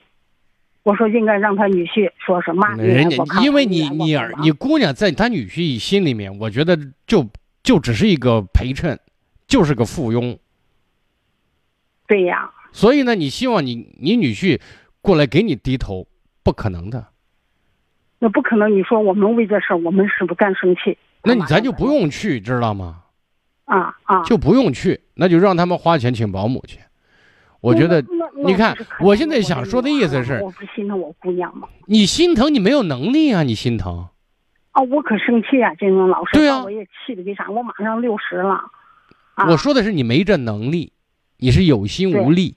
[0.84, 7.28] 我说应该让他女婿说是妈，人家因为你你儿你姑娘在他女婿心里面，我觉得就
[7.62, 8.98] 就只是一个陪衬，
[9.46, 10.38] 就是个附庸。
[12.06, 12.50] 对呀。
[12.72, 14.60] 所以呢，你希望你你女婿
[15.02, 16.06] 过来给你低头，
[16.42, 17.08] 不可能的。
[18.18, 18.74] 那不可能！
[18.74, 20.96] 你说我们为这事儿，我们是不干生气？
[21.24, 23.01] 那你咱就不用去，知道吗？
[23.64, 24.22] 啊啊！
[24.24, 26.78] 就不用去，那就让他们花钱请保姆去。
[27.60, 28.04] 我觉得，
[28.44, 31.68] 你看，我现在想说的意思是，我不心疼我姑娘吗？
[31.86, 33.44] 你心疼，你没有能力啊！
[33.44, 34.08] 你心疼。
[34.72, 35.72] 啊，我可生气啊！
[35.76, 37.48] 金荣老师，对啊，我也气的，为啥？
[37.50, 38.60] 我马上六十了。
[39.34, 40.92] 啊、我说的是你没这能力，
[41.38, 42.56] 你是有心无力，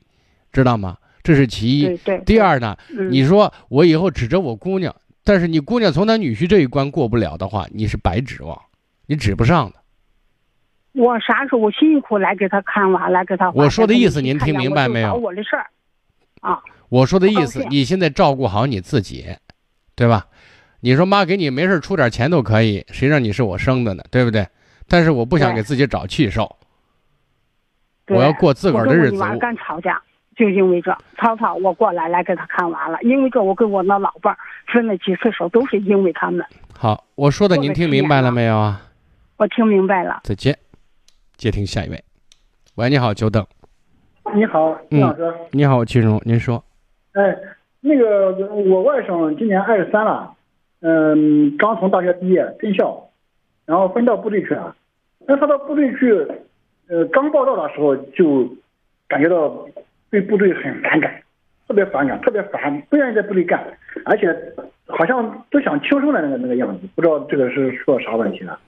[0.51, 0.97] 知道吗？
[1.21, 1.99] 这是其一。
[2.25, 8.59] 第二呢，嗯、你说我以后指着我姑娘，但是你姑娘从她女婿这一关过不了的话，你是白指望，
[9.05, 9.75] 你指不上的。
[10.95, 13.51] 我啥时候我辛辛苦来给他看娃，来给他。
[13.51, 15.13] 我说的意思您听明白没有？
[15.13, 15.67] 我的事儿，
[16.41, 16.61] 啊。
[16.89, 19.25] 我说的意思，你现在照顾好你自己，
[19.95, 20.27] 对吧？
[20.81, 24.03] 你说妈给你没事出点钱都可以，谁让你是我生的呢？
[24.11, 24.47] 对不对？
[24.87, 26.55] 但是我不想给自己找气受，
[28.07, 29.15] 我要过自个儿的日子。
[29.15, 29.99] 我跟我刚吵架，
[30.37, 33.01] 就因为这吵吵，我过来来给他看完了。
[33.01, 34.37] 因为这，我跟我那老伴儿
[34.71, 36.45] 分了几次手，都是因为他们。
[36.77, 38.81] 好，我说的您听明白了没有啊？
[39.37, 40.21] 我听明白了。
[40.23, 40.55] 再见，
[41.37, 42.01] 接听下一位。
[42.75, 43.45] 喂，你好，久等。
[44.33, 45.33] 你好，金老师。
[45.51, 46.63] 你好，金荣，您说。
[47.13, 47.37] 哎，
[47.81, 50.33] 那个我外甥今年二十三了，
[50.81, 53.09] 嗯，刚从大学毕业军校，
[53.65, 54.75] 然后分到部队去了。
[55.27, 56.11] 那他到部队去，
[56.87, 58.47] 呃，刚报道的时候就
[59.07, 59.67] 感觉到
[60.09, 61.21] 对部队很反感，
[61.67, 63.65] 特别反感，特别烦，不愿意在部队干，
[64.05, 64.27] 而且
[64.87, 66.87] 好像都想轻生的那个那个样子。
[66.95, 68.59] 不知道这个是出了啥问题了？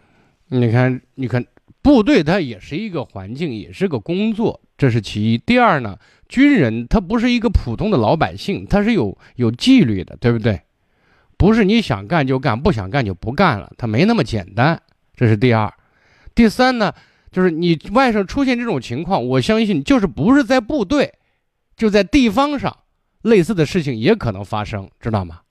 [0.49, 1.43] 你看，你看，
[1.81, 5.37] 部队它也是一个环境，也是个工作，这是其一。
[5.37, 10.61] 第二呢，军人他不是一个普通的老百姓，他是有有纪律的，对不对？
[11.37, 14.81] 不是你想干就干，不想干就不干了，他没那么简单。
[15.15, 15.73] 这是第二。
[16.35, 16.93] 第三呢，
[17.31, 21.13] 就是你外甥出现这种情况，我相信就是不是在部队，
[21.75, 22.75] 就在地方上，
[23.21, 25.41] 类似的事情也可能发生，知道吗？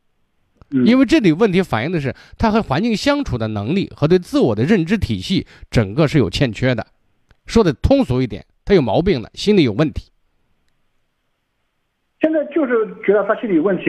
[0.70, 6.87] 因为这里问题反映的是他和环境相处的能力和对自我的认知体系，整个是有欠缺的。
[7.46, 10.11] 说的通俗一点，他有毛病的，心理有问题。
[12.20, 12.72] 现在就是
[13.07, 13.85] 觉得他心理有问题，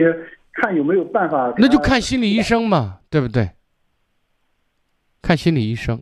[0.52, 1.52] 看有没有办法。
[1.58, 3.50] 那就看心理医生嘛，对不对？
[5.20, 6.00] 看心理医生。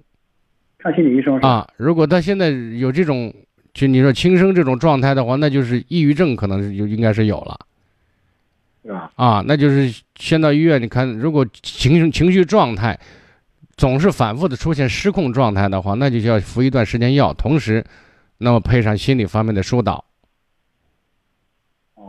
[0.79, 1.67] 看心理医生啊！
[1.79, 3.35] 如果他现在有这种，
[3.73, 7.66] 就你说轻生这种状态的话，那就是抑郁症，可能是就应该是有了，
[8.87, 9.11] 是吧？
[9.17, 10.81] 啊，那就是先到医院。
[10.81, 12.99] 你看，如果情绪情绪状态
[13.77, 17.85] 总是反复的出现失控状态的话，那就需要服一段时间药，同时，
[18.39, 20.05] 那么配上心理方面的疏导，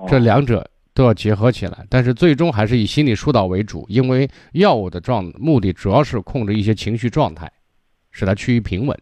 [0.07, 1.85] 这两者都要结合起来。
[1.89, 7.51] 但是最终还是以心理疏导为主，因为药物的状目的主要是控制一些情绪状态。
[8.09, 8.99] 使它趋于平稳，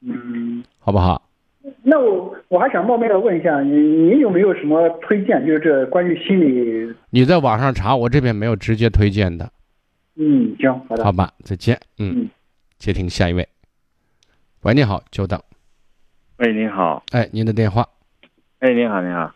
[0.00, 1.30] 嗯，好不好？
[1.82, 5.44] 那我我还想冒昧的问一下，你你有没有什么推荐？
[5.46, 9.50] 就是这关于心理，你在网上查，我这边没有直接推荐的。
[10.16, 11.78] 嗯，行，好的，好吧，再见。
[11.98, 12.28] 嗯，
[12.78, 13.46] 接听下一位。
[14.62, 15.40] 喂，你好，久等。
[16.38, 17.02] 喂，你好。
[17.12, 17.86] 哎，您的电话。
[18.60, 19.32] 哎，你好，你好。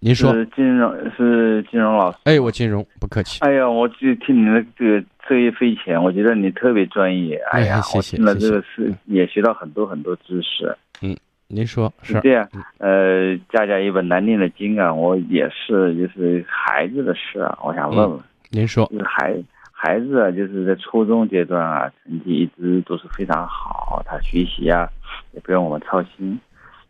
[0.00, 0.32] 您说。
[0.32, 2.18] 是金融，是金融老师。
[2.24, 3.40] 哎，我金融，不客气。
[3.40, 5.06] 哎呀，我就听你的这个。
[5.28, 7.34] 这一费钱，我觉得你特别专业。
[7.50, 10.72] 哎呀，谢谢，那这个是也学到很多很多知识。
[11.02, 11.16] 嗯，
[11.48, 12.48] 您说是这样。
[12.78, 18.20] 呃，家家一本难念的经啊，我也是，就是孩子的事啊，我想问问。
[18.50, 19.36] 您说，就是孩
[19.70, 24.88] 孩子啊，就是在初中阶段啊，成绩一直都是非常好，他学习啊
[25.32, 26.38] 也不用我们操心。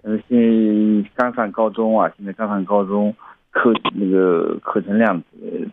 [0.02, 0.38] 但是现
[1.02, 3.14] 在刚上高中啊，现在刚上高中。
[3.52, 5.18] 课那个课程量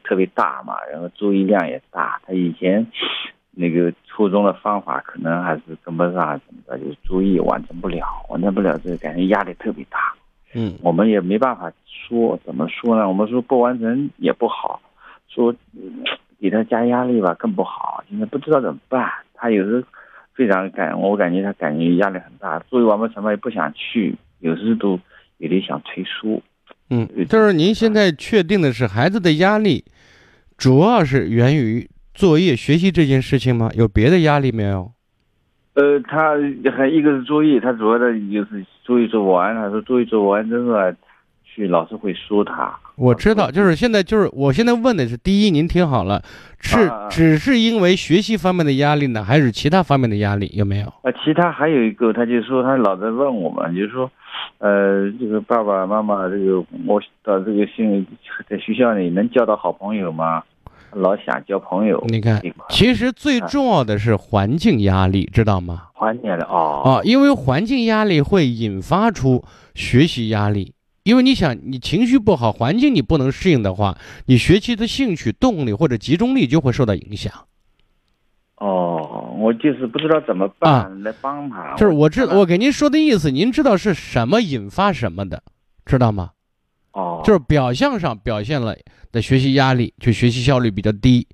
[0.05, 2.17] 特别大嘛，然后注意量也大。
[2.25, 2.87] 他以前
[3.55, 9.99] 那个初中的方法可能还是跟不上，怎么着，就是注意完成不了，完成不了，这感觉压力特别大。
[10.55, 13.07] 嗯，我们也没办法说，怎么说呢？
[13.07, 14.81] 我们说不完成也不好，
[15.27, 15.53] 说
[16.39, 18.03] 给他加压力吧更不好。
[18.09, 19.09] 现在不知道怎么办。
[19.33, 19.83] 他有时
[20.33, 24.99] 非常感，我感觉他感觉压力很大，作为完不成吧也不想去，有时都
[25.37, 26.41] 有点想退缩。
[26.89, 29.83] 嗯，就是您现在确定的是孩子的压力，
[30.57, 33.69] 主要是源于作业学习这件事情吗？
[33.75, 34.91] 有别的压力没有？
[35.73, 36.35] 呃，他
[36.77, 40.93] 还一个是作业，他主要的就是作业做不完，他说作业做不完之后啊，
[41.43, 42.71] 去老师会说他。
[42.95, 46.21] 我知道，就是现在就是我现在问的是，第一，您听好了，
[46.59, 50.51] 是只是因为学习方面的压力呢，还是其他方面的压力？
[50.53, 50.87] 有没有？
[51.01, 54.09] 啊，其他还有一个，他就说他老在问我们，就是说。
[54.57, 58.05] 呃，这个爸爸妈妈，这个我到这个现
[58.49, 60.41] 在学校里能交到好朋友吗？
[60.95, 62.03] 老想交朋友。
[62.07, 65.89] 你看，其实最重要的是环境压力，知道吗？
[65.93, 66.81] 环境的哦。
[66.85, 69.43] 啊，因为环境压力会引发出
[69.75, 70.73] 学习压力。
[71.03, 77.33] 因为你想，你情绪不好，环境你不能适应的话，你学习的兴趣、动力或者集中力就会受到影响。
[78.57, 81.75] 哦，我就是不知道怎么办来帮他。
[81.75, 85.43] 就是我知，我给您说的意思，您知道是什么引发什么的，
[85.85, 86.29] 知道吗？
[86.93, 88.75] 哦，就是表象上表现了
[89.11, 91.27] 的学习压力，就学习效率比较低，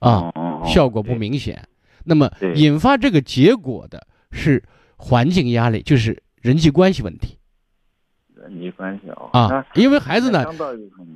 [0.00, 0.32] 啊，
[0.66, 1.66] 效果不明显。
[2.04, 4.62] 那么引发这个结果的是
[4.96, 7.36] 环境压力，就是人际关系问题。
[8.34, 10.42] 人际关系哦啊，因为孩子呢，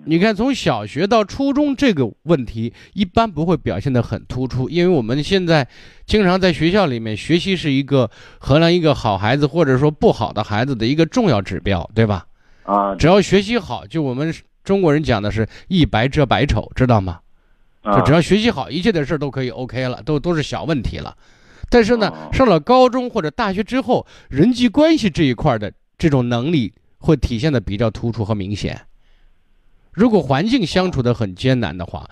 [0.05, 5.67] 你看从小学到初中这个问题一般不会表现得很突出，因为我们现在
[6.05, 12.27] 经常在学校里面学习是一个衡量一个好孩子或者说不好的孩子的一个重要指标，对吧？
[12.65, 17.21] 啊，只要学习好，就我们中国人讲的是一白遮百丑，知道吗？
[17.85, 21.15] 就只要学习好，一切的事都可以 OK 了，都都是小问题了。
[21.69, 28.81] 但是呢，上了高中或者大学之后，人际关系这一块的这种能力会体现的比较突出和明显。
[29.93, 32.09] 如果环境相处的很艰难的话，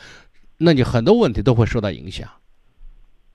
[0.59, 2.28] 那你很多问题都会受到影响。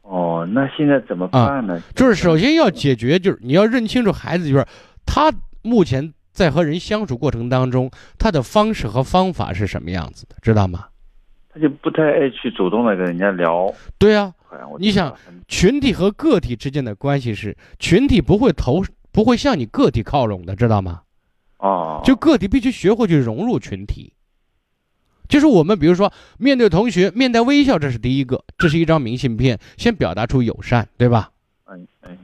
[0.04, 1.82] 哦，那现在怎么办呢？
[1.96, 4.66] 就是首先要解决，就是你要认清楚孩子，就是
[5.06, 10.86] 他目前在和人相处过程当中，他的方式和方法是什么样子的，知道吗？
[11.50, 13.74] 他就不太爱去主动的跟人家聊。
[13.98, 14.32] 对啊，
[14.78, 15.18] 你想
[15.48, 21.02] 群体和个体之间的关系是群体不会投不会向你个体靠拢的，知道吗？
[21.58, 24.14] 哦，就个体必须学会去融入群体。
[25.28, 31.32] 就是我们，比如说面对同学，面带微笑，这是第一个，这是一张明信片，先表达出友善，对吧？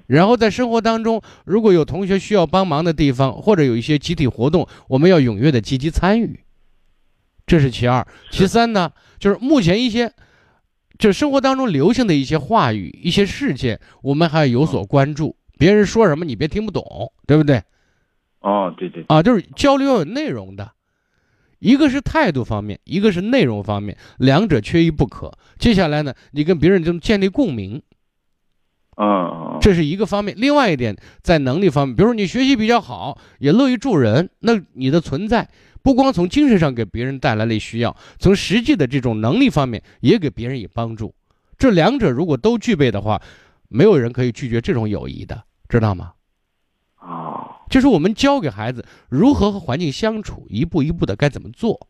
[0.07, 6.39] 然后在生活当中，如果有同学需要帮忙的地方，或者有一些集体活动，我们要踊跃的积极参与。
[7.45, 10.13] 这是其二，其三呢，就是目前一些，
[10.97, 15.35] 就是生活当中流行的一些话语、一些事件，我们还要有所关注。
[15.57, 17.61] 别人说什么，你别听不懂，对不对？
[18.39, 19.03] 哦，对对。
[19.07, 20.71] 啊，就是交流要有内容的。
[21.59, 25.31] 一个是态度方面，一个是内容方面，两者缺一不可。
[25.59, 27.81] 接下来呢，你跟别人就建立共鸣，
[28.97, 30.35] 嗯，这是一个方面。
[30.37, 35.49] 另外一点，在能力方面，比如说你学习比较好，也乐于助人，那你的存在
[35.81, 41.13] 不光从精神上给别人带来了需要，从实际的这种能力方面也给别人以帮助。
[41.57, 43.21] 这两者如果都具备的话，
[43.69, 46.13] 没有人可以拒绝这种友谊的，知道吗？
[46.95, 47.49] 啊。
[47.69, 51.87] 就是我们教给孩子如何和环境相处，一步一步的该怎么做。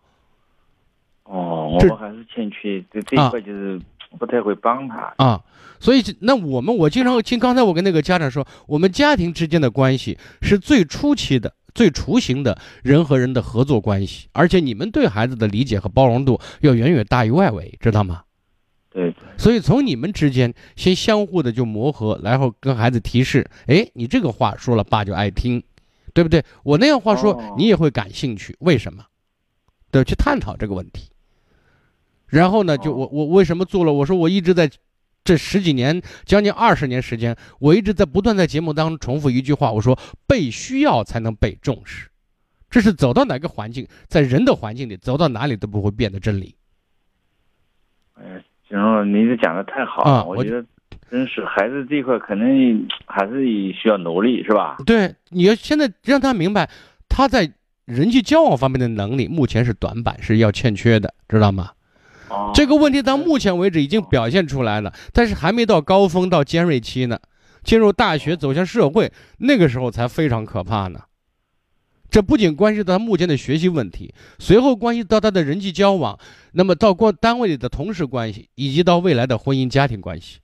[1.24, 3.82] 哦，我们还是欠缺这这一块，就是
[4.18, 5.42] 不太会帮他啊。
[5.84, 18.24] 所以那我们我经常听刚才我跟那个家长说，我们家庭之间的关系是最初期的、最雏形的人和人的合作关系，而且你们对孩子的理解和包容度要远远大于外围，知道吗？
[18.92, 25.62] 对，所以从你们之间先相互的就磨合，然后跟孩子提示，哎，你这个话说了，爸就爱听。
[26.16, 26.46] 对不对？
[26.62, 28.56] 我那样话说，你也会感兴趣。
[28.60, 29.04] 为什么？
[29.90, 31.10] 对，去探讨这个问题。
[32.28, 33.92] 然后呢，就我我为什么做了？
[33.92, 34.70] 我说我一直在
[35.24, 39.98] 这十几年，将近二十年时间，我一直在不断在节目当中重复一句话：我说
[40.28, 42.10] 被需要才能被重视。
[42.70, 46.56] 这是走到哪个环境，在人的环境里，走到哪里都不会变的真理。
[48.16, 50.66] 哎，行了，您这讲的太好了，我觉得。
[51.10, 54.78] 真是孩子这一块可能还是需要努力，是吧？
[54.84, 56.68] 对，你要现在让他明白，
[57.08, 57.52] 他在
[57.86, 61.70] 人际交往方面的能力目前是短板，是要欠缺的，知道吗？
[62.34, 67.20] 哦，这个问题到目前为止已经表现出来了，但是还没到高峰，到尖锐期呢。
[67.64, 71.00] 进入大学，走向社会，那个时候才非常可怕呢。
[72.10, 76.20] 这不仅关系到他目前的学习问题，随后关系到他的人际交往，
[76.52, 80.40] 那么到过单位里的同事关系，以及到未来的婚姻家庭关系。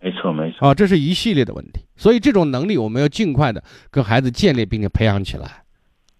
[0.00, 5.64] 没错，没错啊，这是一系列的问题，所以这种能力我们要尽快的跟孩子建立并且培养起来，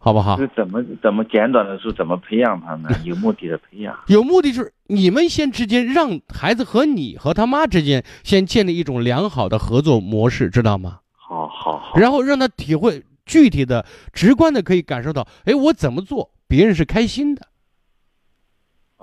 [0.07, 0.37] 好不好？
[0.37, 2.89] 是怎么怎么简短的说怎么培养他呢？
[3.03, 11.01] 有目的的培养，有目的就是你们先之间让孩子和你和他妈之间先建立一种良好的合作模式，知道吗？
[11.17, 17.49] 好好好，然后让他体会具体的、直观的可以感受到，哎，我怎么做别人是开心的，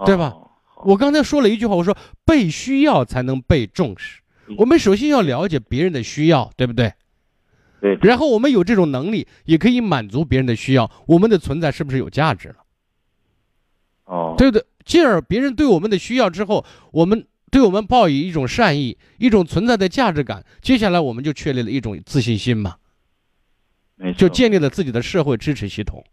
[0.06, 0.34] 对吧？
[0.86, 4.22] 我刚才说了一句话，我说被需要才能被重视。
[4.58, 6.94] 我们首先要了解别人的需要，对不对？
[7.84, 7.98] 对。
[8.02, 12.56] 然后我们有这种能力，也可以满足别人的需要，我们的存在是不是有价值了？
[14.06, 14.66] 哦，对不对？
[14.86, 22.78] 进而别人对我们的需要之后，我们对我们报以一种善意，一种存在的价值感，接下来我们就确立了一种自信心嘛。
[24.18, 26.04] 就建立了自己的社会支持系统，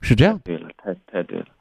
[0.00, 0.38] 是这样。
[0.44, 0.67] 对了。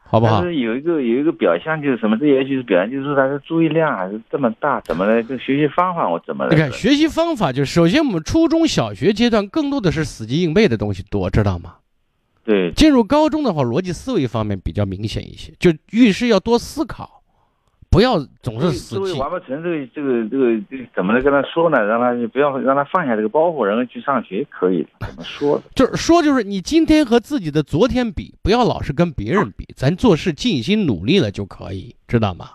[0.09, 0.41] 好不好？
[0.41, 2.17] 但是有一个有一个表象就是什么？
[2.17, 5.21] 这也许是表象，就是说他的注意量还是这么大，怎么来？
[5.21, 6.49] 这学习方法我怎么来？
[6.49, 11.75] 你看学习方法，就首先我们初中小学阶段更多的是死记硬背的东西多，知道吗？
[12.45, 12.71] 对。
[12.71, 17.16] 进入高中的话，逻辑思维方面比较明显一些，就遇事要多思考。
[17.89, 19.19] 不要总是死记。
[19.19, 21.83] 完不成这个这个这个这怎么跟他说呢？
[21.83, 24.85] 让他不要让他放下这个包袱，然后去上学可以？
[24.99, 25.61] 怎么说？
[25.75, 32.51] 就是说，就是你今天和自己的昨天比，不要老是跟别人比，咱做事尽心努力了就可以，知道吗？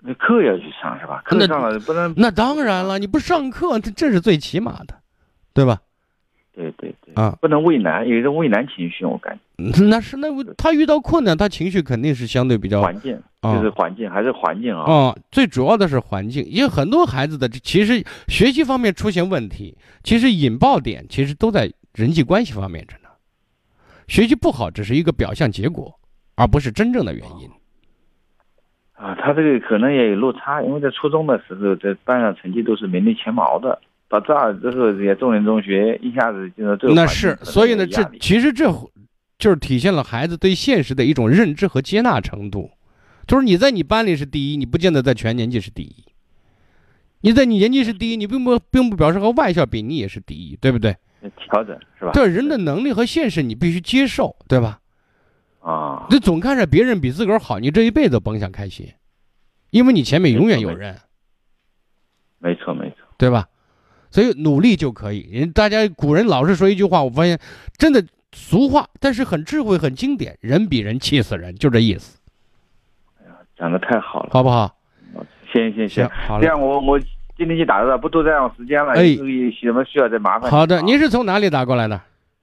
[0.00, 1.22] 那课要去上是吧？
[1.24, 2.12] 课上了不能。
[2.16, 4.94] 那当然了，你不上课，这这是最起码的，
[5.54, 5.80] 对吧？
[6.54, 9.40] 对对对啊，不能畏难，有一种畏难情绪，我感觉
[9.88, 14.90] 那是那他遇到困难，他情绪肯定是相对比较环境，就是环境还是环境啊。
[14.90, 23.08] 啊，最主要的是环境，因为很多孩子的其实学习方面出现问题，其实引爆点其实都在人际关系方面着呢。
[24.08, 25.94] 学习不好只是一个表象结果，
[26.34, 27.48] 而不是真正的原因。
[28.94, 38.70] 啊，他这个可能也有落差，因为在初中的时候，在班上成绩都是名列前茅的，到这儿之后，这些重点中学一下子进入这个那是，所以呢，这其实这
[39.42, 42.70] 就是体现了孩子对现实的一种认知和接纳程度。
[43.26, 46.04] 就是你在你班里是第一，你不见得在全年级是第一。
[47.22, 50.96] 你在你年级是第一，你并不并不表示和外校比你也是第一，对不对？
[51.36, 52.12] 调整是吧？
[52.12, 54.78] 对人的能力和现实，你必须接受，对吧？
[55.58, 58.92] 啊，你总看着别人比自个儿好，你这一辈子甭想开心，
[59.70, 60.96] 因为你前面永远有人。
[62.38, 63.48] 没错，没错，对吧？
[64.12, 65.28] 所以努力就可以。
[65.32, 67.40] 人大家古人老是说一句话，我发现
[67.76, 70.36] 真的俗话，但是很智慧、很经典。
[70.40, 72.18] 人比人气死人，就这意思。
[73.20, 74.74] 哎呀，讲的太好了，好不好？
[75.52, 76.98] 行行行，好这样我我
[77.36, 78.92] 今天就打了，不多占用时间了。
[78.94, 80.50] 哎，有什么需要再麻烦。
[80.50, 82.00] 好的，您是从哪里打过来的？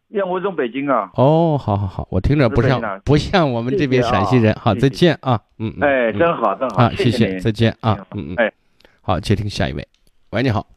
[0.10, 1.10] 呀，我从北京啊。
[1.16, 4.54] 哦，好好好，我听着不像不像我们这边陕西人。
[4.56, 5.84] 好，再见啊，嗯嗯。
[5.84, 6.84] 哎，真好，真好。
[6.84, 8.36] 啊，谢谢，再见啊，嗯嗯。
[8.38, 8.54] 哎，
[9.02, 9.88] 好，接听下一位。
[10.30, 10.68] 喂，你好。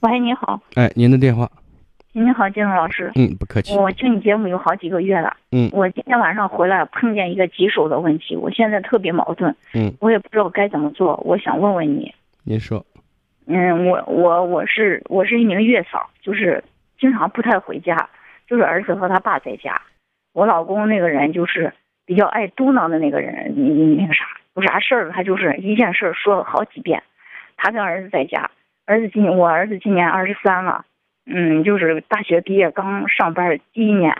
[0.00, 0.60] 喂，你好。
[0.74, 1.50] 哎，您的电话。
[2.16, 3.10] 你好，金龙老师。
[3.16, 3.76] 嗯，不客气。
[3.76, 5.36] 我听你节目有好几个月了。
[5.50, 5.68] 嗯。
[5.72, 9.52] 我今天晚上回来碰见一个棘手的问题，我现在特别矛盾。
[9.74, 9.92] 嗯。
[9.98, 12.14] 我也不知道该怎么做，我想问问你。
[12.44, 12.86] 您说。
[13.46, 16.62] 嗯，我我我是我是一名月嫂，就是
[17.00, 18.08] 经常不太回家，
[18.46, 19.82] 就是儿子和他爸在家。
[20.32, 21.72] 我老公那个人就是
[22.06, 27.02] 比较爱嘟囔的那个人，你你那个啥，有啥事儿他就是一件事说了好几遍。
[27.56, 28.52] 他跟儿子在家，
[28.86, 30.84] 儿子今我儿子今年二十三了。
[31.26, 34.14] 嗯，就是大学毕业刚上班第一年，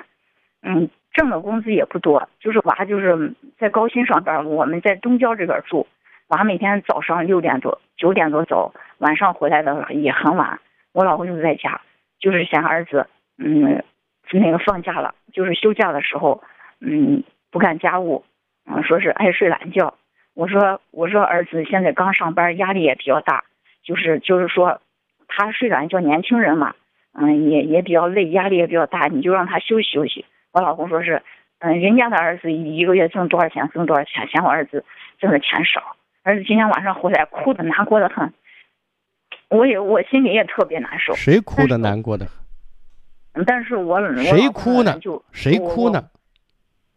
[0.63, 5.87] 嗯，挣的工资也不多，就是娃就是在高新上班，我们在东郊这边住，
[6.29, 10.59] 娃每天早上六点多九点多走，晚上回来的也很晚，
[10.93, 11.81] 我老公就在家，
[12.19, 13.85] 就是嫌儿子，嗯，
[14.33, 16.43] 那个放假了，就是休假的时候，
[16.81, 18.25] 嗯，不干家务，
[18.67, 19.95] 嗯，说是爱睡懒觉，
[20.33, 23.45] 我说我说儿子现在刚上班，压力也比较大，
[23.83, 24.81] 就是就是说，
[25.29, 26.75] 他睡懒觉，年轻人嘛。
[27.15, 30.25] 嗯，也也比较累，压力也比较大，你就让他休息休息。
[30.53, 31.23] 我老公说是，
[31.61, 34.85] 嗯，人家的儿子一个月挣多少钱，挣多少钱，嫌我儿子
[35.19, 35.97] 挣的钱少。
[36.23, 38.33] 儿子今天晚上回来哭的难过的很，
[39.49, 41.15] 我也我心里也特别难受。
[41.15, 42.27] 谁哭的难过的？
[43.47, 44.99] 但是我谁哭呢？
[45.01, 46.05] 就谁哭呢？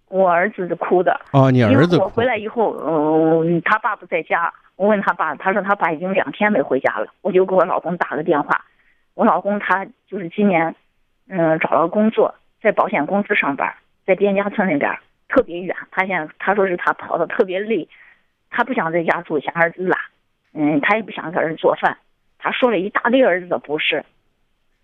[0.09, 1.20] 我儿子哭的。
[1.32, 1.97] 哦，你儿子。
[1.97, 7.07] 我回来以后，嗯，他爸不在家，我问他爸，他说他爸已经两天没回家了。
[7.22, 8.63] 我就给我老公打个电话。
[9.18, 10.76] 我老公他就是今年，
[11.28, 13.74] 嗯，找了工作，在保险公司上班，
[14.05, 14.95] 在边家村那边，
[15.28, 15.76] 特别远。
[15.89, 17.89] 他现在他说是他跑的特别累，
[18.51, 19.99] 他不想在家住，嫌儿子懒，
[20.53, 21.97] 嗯，他也不想给人做饭。
[22.38, 24.05] 他说了一大堆儿子的不是，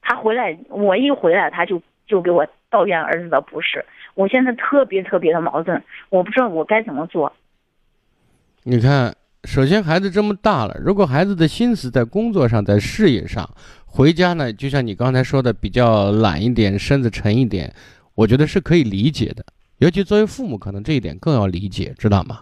[0.01, 3.85] 他回来，我一回来他就就给我抱怨儿子的不是。
[4.15, 7.31] 我现在特别特别的矛盾，我不知道我该怎么做。
[8.63, 9.13] 你看，
[9.45, 13.49] 首先孩子这么大了，如果孩子的心思在工作上，在事业上。
[13.85, 17.71] 回家呢，就像你刚才说的，比较懒一点，身子沉一点，
[18.15, 19.45] 我觉得是可以理解的。
[19.77, 22.39] 尤其作为父母，可能这一点更要理解，知道吗？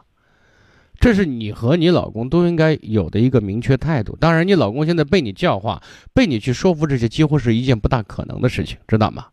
[0.99, 4.15] 这是你和你老公都应该有的一个明确态度。
[4.17, 5.81] 当然，你老公现在被你教化，
[6.13, 9.25] 被你去说服，这些几乎是一件不大可能的事情，知道吗？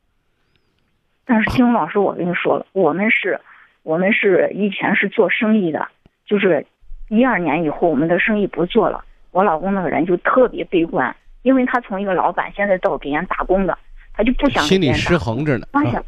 [1.27, 3.39] 但是，金龙老师，我跟你说了，我们是，
[3.83, 5.87] 我们是以前是做生意的，
[6.27, 6.67] 就是
[7.09, 11.15] 一二年以后，我们的生意不做了，我老公那个人就特别悲观。
[11.43, 13.79] 因为他从一个老板现在到给人打工的，
[14.13, 15.67] 他就不想心里失衡着呢。
[15.73, 16.05] 光想，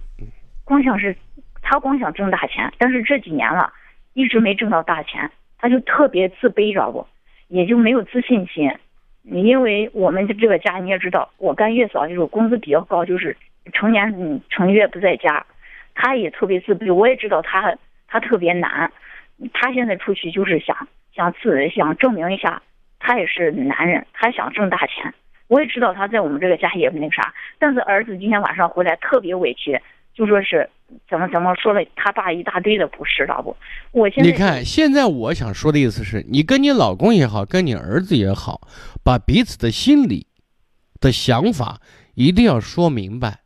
[0.65, 1.17] 光想是，
[1.63, 2.71] 他光想挣大钱。
[2.79, 3.73] 但是这几年了，
[4.13, 7.07] 一直没挣到大钱，他就特别自卑，知道不？
[7.49, 8.71] 也就没有自信心。
[9.23, 13.37] 因为我们这个家你也知道，我干月嫂就是工资比较高，就是
[13.73, 15.47] 成年成月不在家，
[15.95, 16.93] 他也特别自卑。
[16.93, 17.75] 我也知道他
[18.09, 18.91] 他特别难，
[19.53, 22.63] 他现在出去就是想想自想证明一下，
[22.99, 25.13] 他也是男人，他想挣大钱。
[25.49, 29.81] 我也知道他在我们这个家也那个啥，但是儿子今天晚上回来特别委屈，
[30.15, 30.69] 就说是
[31.09, 33.57] 怎么怎么说了他爸一大堆的不是，知道不？
[33.91, 38.61] 我现在你看，现在我想说的意思是你跟你老公也好，跟你儿子也好，
[39.03, 40.29] 把彼此的心理
[41.01, 41.81] 的想法
[42.15, 43.41] 一定要说明白，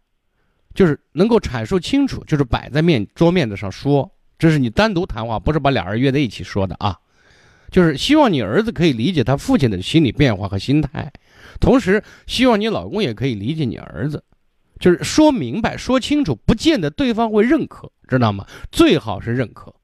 [0.75, 6.99] 就是能够阐述清楚，就是摆在面桌面子上说，这是你单独谈话，不是把俩人约在一起说的啊。
[7.71, 11.13] 就是希望你儿子可以理解他父亲的心理变化和心态。
[11.61, 14.23] 同时，希望你老公也可以理解你儿子，
[14.79, 18.47] 就是说明白、说清楚，不见得对方会认可，知道吗？
[18.71, 19.75] 最好是认可。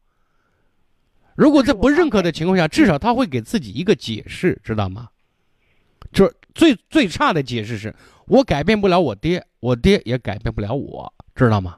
[1.34, 5.08] 如果在不认可的情况下，至少他会给自己一个解释，知道吗？
[6.12, 7.94] 就是最最差的解释是
[8.26, 11.76] 我改变不了我爹，我爹也改变不了我，知道吗？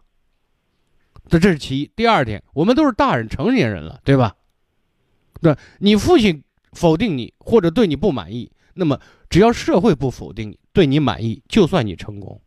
[1.32, 1.90] 这这是其一。
[1.96, 4.34] 第二点，我们都是大人、成年人了，对吧？
[5.40, 12.38] 对你父亲否定你或者对你不满意，那么只要社会不否定你，对你满意，就算你成功。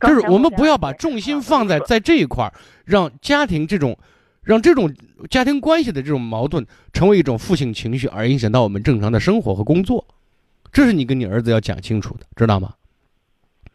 [0.00, 2.52] 就是我们不要把重心放在在这一块儿，
[2.84, 3.98] 让家庭这种，
[4.42, 4.94] 让这种
[5.30, 10.06] 家庭关系的这种矛盾成为一种负性情绪，而影响到我们正常的生活和工作。
[10.70, 12.74] 这是你跟你儿子要讲清楚的，知道吗？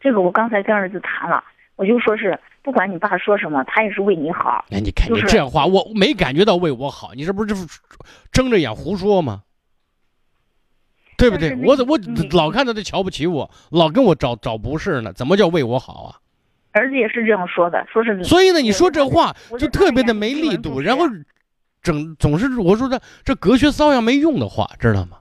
[0.00, 1.42] 这个我刚才跟儿子谈了，
[1.82, 4.64] 我就说是不管你爸说什么，他也是为你好。
[4.70, 7.52] 哎，你看你这话，我没感觉到为我好，你这不是
[8.30, 9.42] 睁着眼胡说吗？
[11.18, 11.56] 对不对？
[11.64, 11.98] 我怎我
[12.30, 15.12] 老看他他瞧不起我，老跟我找找不是呢？
[15.12, 16.22] 怎么叫为我好啊？
[16.70, 18.22] 儿子也是这样说的，说是。
[18.22, 21.04] 所以呢，你说这话就特别的没力度，然后
[21.82, 25.18] 整总是我说的这隔靴搔痒没用的话，知道吗？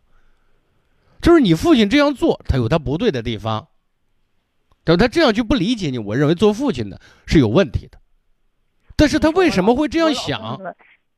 [1.24, 3.68] 就是你父亲这样做，他有他不对的地方。
[4.84, 7.98] 等他这样就不理解你，我认为做父亲的是有问题的。
[8.96, 10.60] 但是他为什么会这样想？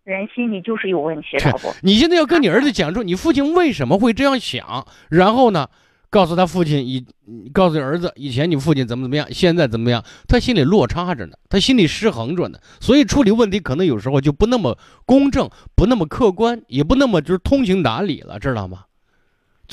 [0.03, 1.73] 人心里就是有问题，老婆。
[1.81, 5.69] 你现在要跟你儿子讲出你父亲为什么会这样想，然后呢，
[6.09, 7.05] 告诉他父亲以，
[7.53, 18.83] 告诉儿子以前你父亲怎么怎么样，现在怎么样，他心里落差着呢，他心里失衡着呢，所以处理问题可能有时候就不那么公正，不那么客观，也不那么就是通情达理了，知道吗？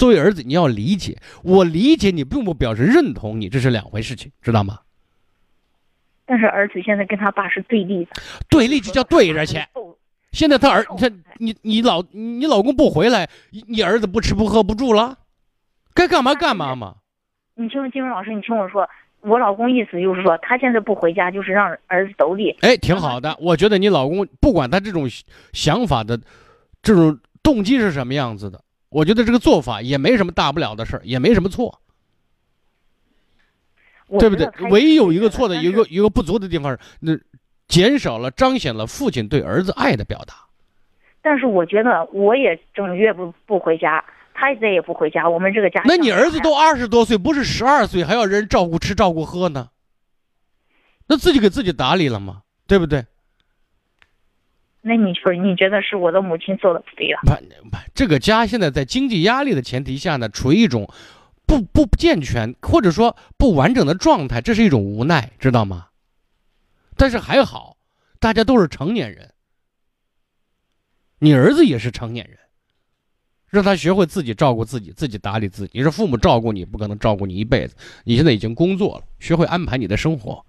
[0.00, 4.78] 作为儿子，你要理解，我理解你，并不表示认同你，这是两回事情，知道吗？
[6.24, 8.12] 但是儿子现在跟他爸是对立的，
[8.48, 9.58] 对立就叫对着去。
[10.32, 13.28] 现在他儿，他你你老你老公不回来，
[13.68, 15.18] 你儿子不吃不喝不住了，
[15.92, 16.94] 该干嘛干嘛嘛。
[17.56, 18.88] 你听金文老师，你听我说，
[19.20, 22.56] 我老公意思就是说，他现在不回家，就是让儿子独立。
[22.62, 25.06] 哎，挺好的，我觉得你老公不管他这种
[25.52, 26.18] 想法的
[26.80, 31.80] 这种动机是什么样子的，我觉得这个做法也没什么大不了的事儿，也没什么错，
[34.18, 34.46] 对不对？
[34.70, 37.18] 唯一有一个错的一个一个不足的地方是那。
[37.70, 40.34] 减少了，彰显了父亲对儿子爱的表达。
[41.22, 45.80] 但是我觉得，我也整月不不回家，他再也不回家，我们这个家。
[45.84, 49.68] 那你儿子都二十多岁，不是十二岁，还要人照顾吃、照顾喝呢？
[51.06, 52.42] 那自己给自己打理了吗？
[52.66, 53.04] 对不对？
[54.82, 57.20] 那你说，你觉得是我的母亲做的不对了？
[57.24, 57.32] 不
[57.68, 60.90] 不，这个家现在在经济压力的前提下呢，处于一种
[61.46, 65.88] 不不健全或者说不完整的状态，这是一种无奈，知道吗？
[66.96, 67.76] 但是还好，
[68.18, 69.32] 大家都是成年人。
[71.18, 72.38] 你儿子也是成年人，
[73.48, 75.72] 让他学会自己照顾自己，自己打理自己。
[75.74, 77.76] 你说父母照顾你，不可能照顾你一辈子。
[78.04, 80.42] 你现在已经工作了，学会安排你的生活。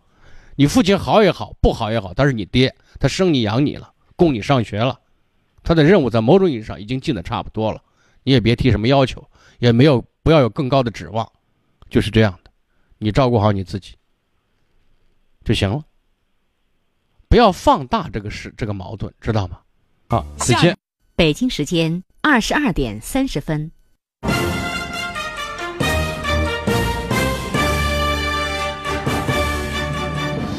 [0.56, 5.00] 你父亲好也好，不好也好，他是你爹，他生你养你了，供你上学了，
[5.64, 7.82] 他的任务在某种意义上已经尽的差不多了。
[8.22, 11.28] 你也别提什么要求，也没有不要有更高的指望，
[11.90, 12.52] 就是这样的。
[13.00, 13.96] 你照顾好你自己
[15.44, 15.84] 就行了。
[17.28, 19.58] 不要放大这个事，这个矛盾，知道吗？
[20.08, 20.78] 好，再见。
[21.16, 23.72] 北京时间二十二点三十分。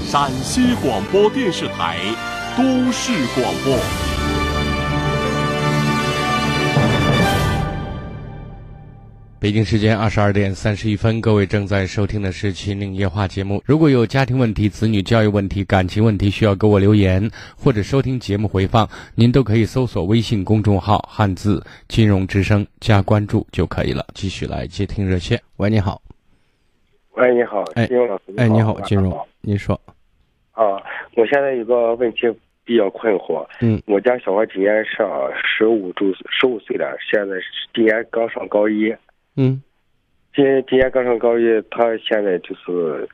[0.05, 2.01] 陕西广播电视台
[2.57, 3.79] 都市广播。
[9.39, 13.63] 北京时间二十二点三十一分，各位正在收听的是《秦岭夜话》节目。
[13.65, 24.07] 如果有家庭问题、子女教育问题、感情问题，需要给我留言或者收听节目回放，您都可以搜索微信公众号“汉字金融之声”加关注就可以了。
[24.15, 25.41] 继续来接听热线。
[25.57, 26.01] 喂，你好。
[27.15, 28.23] 喂，你好，金融老师。
[28.37, 29.81] 哎，你好，金融，您说。
[30.53, 30.83] 啊，
[31.17, 32.31] 我现在有个问题
[32.65, 33.47] 比较困惑。
[33.61, 33.83] 嗯。
[33.87, 37.37] 我家小孩今年上十五周，十五岁了，现在
[37.75, 38.95] 今年刚上高一。
[39.37, 39.63] 嗯，
[40.35, 43.09] 今今年刚上高一，他现在就是，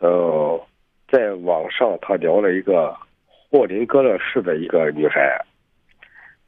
[0.00, 0.60] 呃，
[1.08, 5.40] 在网上他聊了一个霍林格勒市的一个女孩，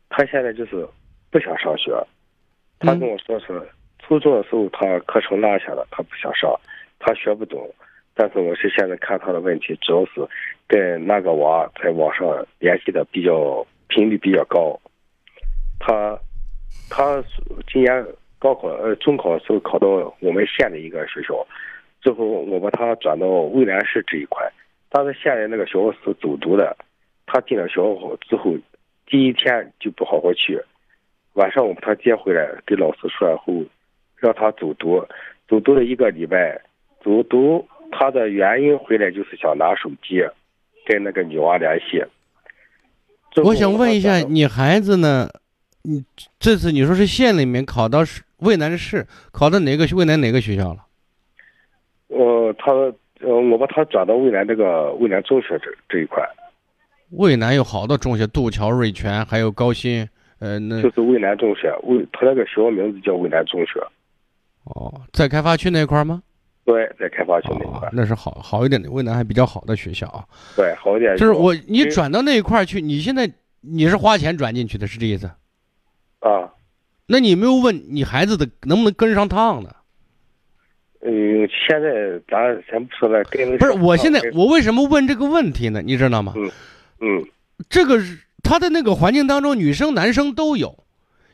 [0.08, 0.86] 他现在就是
[1.30, 1.92] 不想上学，
[2.80, 3.62] 他跟我说是
[4.00, 6.52] 初中的时候他课程落下了，他不想上，
[6.98, 7.72] 他学不懂，
[8.14, 10.28] 但是我是现在看他的问题，主要是
[10.66, 14.80] 跟那个娃在网上联系的比较频率比较高，
[15.78, 16.18] 他
[16.90, 17.22] 他
[17.72, 18.04] 今年。
[18.36, 19.88] 高考呃，中考的时候考到
[20.20, 21.46] 我们县的一个学校，
[22.02, 24.46] 最后我把他转到渭南市这一块。
[24.90, 26.76] 他在县的那个学校是走读的，
[27.24, 28.54] 他进了学校之后，
[29.06, 30.60] 第一天就不好好去，
[31.32, 33.54] 晚上我把他接回来，给老师说了后，
[34.18, 35.02] 让他走读，
[35.48, 36.60] 走读了一个礼拜，
[37.02, 40.20] 走读他的原因回来就是想拿手机，
[40.84, 42.04] 跟那个女娃联系。
[43.42, 45.28] 我想问一下，你孩子呢？
[45.82, 46.02] 你
[46.38, 48.22] 这次你说是县里面考到市？
[48.38, 50.84] 渭南市考到哪个渭南哪个学校了？
[52.08, 52.72] 呃，他
[53.20, 56.22] 呃，我把他转到渭南这个渭南中学这这一块。
[57.10, 60.08] 渭南有好多中学，杜桥、瑞泉，还有高新，
[60.40, 63.80] 呃，那就是渭南中学，渭他那个学校名字叫渭南中学。
[64.64, 66.22] 哦，在开发区那块儿吗？
[66.64, 70.24] 对，在开发区那块那是好好一点的，渭南还比较好的学校啊。
[70.56, 71.16] 对，好一点。
[71.16, 75.26] 就是我你转到那一块儿去，你现在你是花钱转进去的，是这意思？
[76.20, 76.50] 啊。
[77.06, 79.70] 那你没有问你孩子的能不能跟上趟呢？
[81.02, 85.82] 嗯，现在咱先不说了，跟不是，我现在我为什么问这个问题呢？
[85.82, 86.32] 你知道吗？
[86.34, 86.50] 嗯
[87.00, 87.24] 嗯，
[87.68, 90.83] 这个是他的那个环境当中，女生男生都有。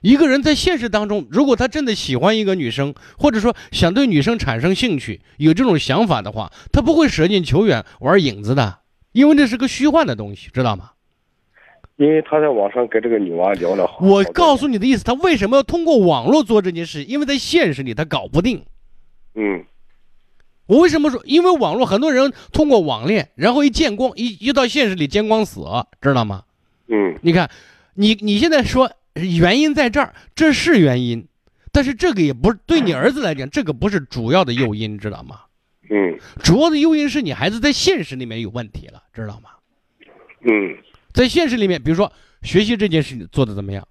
[0.01, 8.79] 一个人在现实当中，如果他真的喜欢一个女生，或者说想对女生产生兴趣，有这种想法的话，他不会舍近求远玩影子的，
[9.13, 10.93] 因为这是个虚幻的东西，知道吗？
[11.97, 13.99] 因为他在网上跟这个女娃聊了好。
[14.01, 17.05] 我告诉你的意思，他为什么要通过网络做这件事？
[17.05, 18.65] 因为在现实里他搞不定。
[19.35, 19.67] 嗯。
[20.65, 21.21] 我为什么说？
[21.27, 25.61] 因为网络很多人通过网恋，然后一见光，一一到现实里见光死，
[26.01, 26.45] 知道吗？
[26.89, 27.19] 嗯。
[27.21, 27.51] 你看，
[27.93, 28.91] 你你现在说。
[29.15, 31.27] 原因在这儿，这是原因，
[31.73, 35.41] 但是这个也不是对你儿子来讲，这个不是主要的诱因，知道吗？
[35.91, 39.51] 嗯，主要的诱因是你孩子在现实里面有问题了，知道吗？
[40.43, 40.79] 嗯，
[41.13, 43.87] 在现实里面，比如说学习这件事做的怎么样，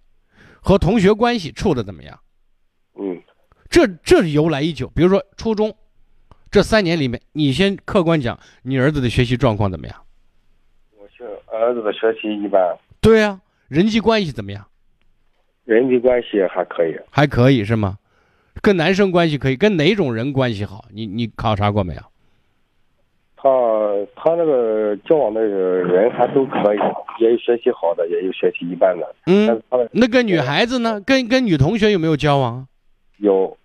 [0.61, 2.17] 和同学关系处的怎么样？
[2.95, 3.21] 嗯，
[3.69, 4.89] 这这由来已久。
[4.95, 5.75] 比如说初中
[6.49, 9.95] 这三年里面，你先客观讲，你儿子的学习状况怎么样？
[10.97, 12.77] 我是儿子的学习一般。
[13.01, 14.65] 对呀，人际关系怎么样？
[15.69, 17.97] 人际关系还可以，还可以是吗？
[18.59, 20.83] 跟男生关系可以，跟哪种人关系好？
[20.91, 22.01] 你你考察过没有？
[23.37, 23.47] 他
[24.15, 26.79] 他那个交往的人还都可以，
[27.19, 29.15] 也有学习好的，也有学习一般的。
[29.27, 29.61] 嗯，
[29.91, 30.99] 那跟女孩子呢？
[31.05, 32.67] 跟跟女同学有没有交往？
[33.17, 33.55] 有。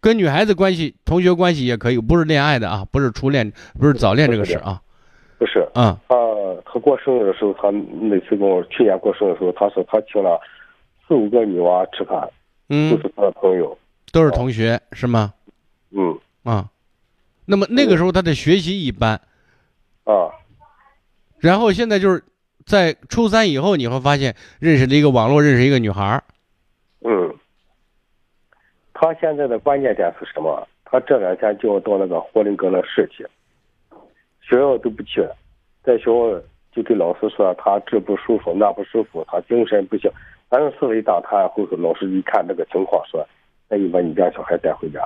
[0.00, 4.80] 跟女孩子关系，同学关系也可以，不是恋爱的啊，不是初恋，不是早恋这个事啊。
[5.38, 5.66] 不是。
[5.74, 5.98] 嗯。
[6.08, 6.14] 他
[6.64, 7.68] 他过生日的时候，他
[8.00, 10.40] 那次跟我去年过生日的时候，他说他请了。
[11.08, 12.30] 四五个女娃吃饭，
[12.68, 13.76] 嗯，都是他的朋友，
[14.12, 15.32] 都是同学，是吗？
[15.90, 16.18] 嗯。
[16.44, 16.68] 啊，
[17.46, 19.20] 那么那个时候他的学习一般，
[20.04, 20.28] 啊，
[21.38, 22.22] 然后现在就是
[22.66, 26.22] 在初三以后，你会发现认识了一个网络认识一个女孩
[27.00, 27.34] 嗯，
[28.92, 30.68] 他现在的关键点是什么？
[30.84, 33.26] 他这两天就要到那个霍林格勒市去，
[34.42, 35.26] 学校都不去，
[35.82, 36.42] 在学校。
[36.78, 40.08] 就对老师说他这不舒服那不舒服，他精神不行。
[40.48, 43.26] 反正四维打探后，老师一看这个情况，说
[43.68, 45.00] ：“那你把你家小孩带回家，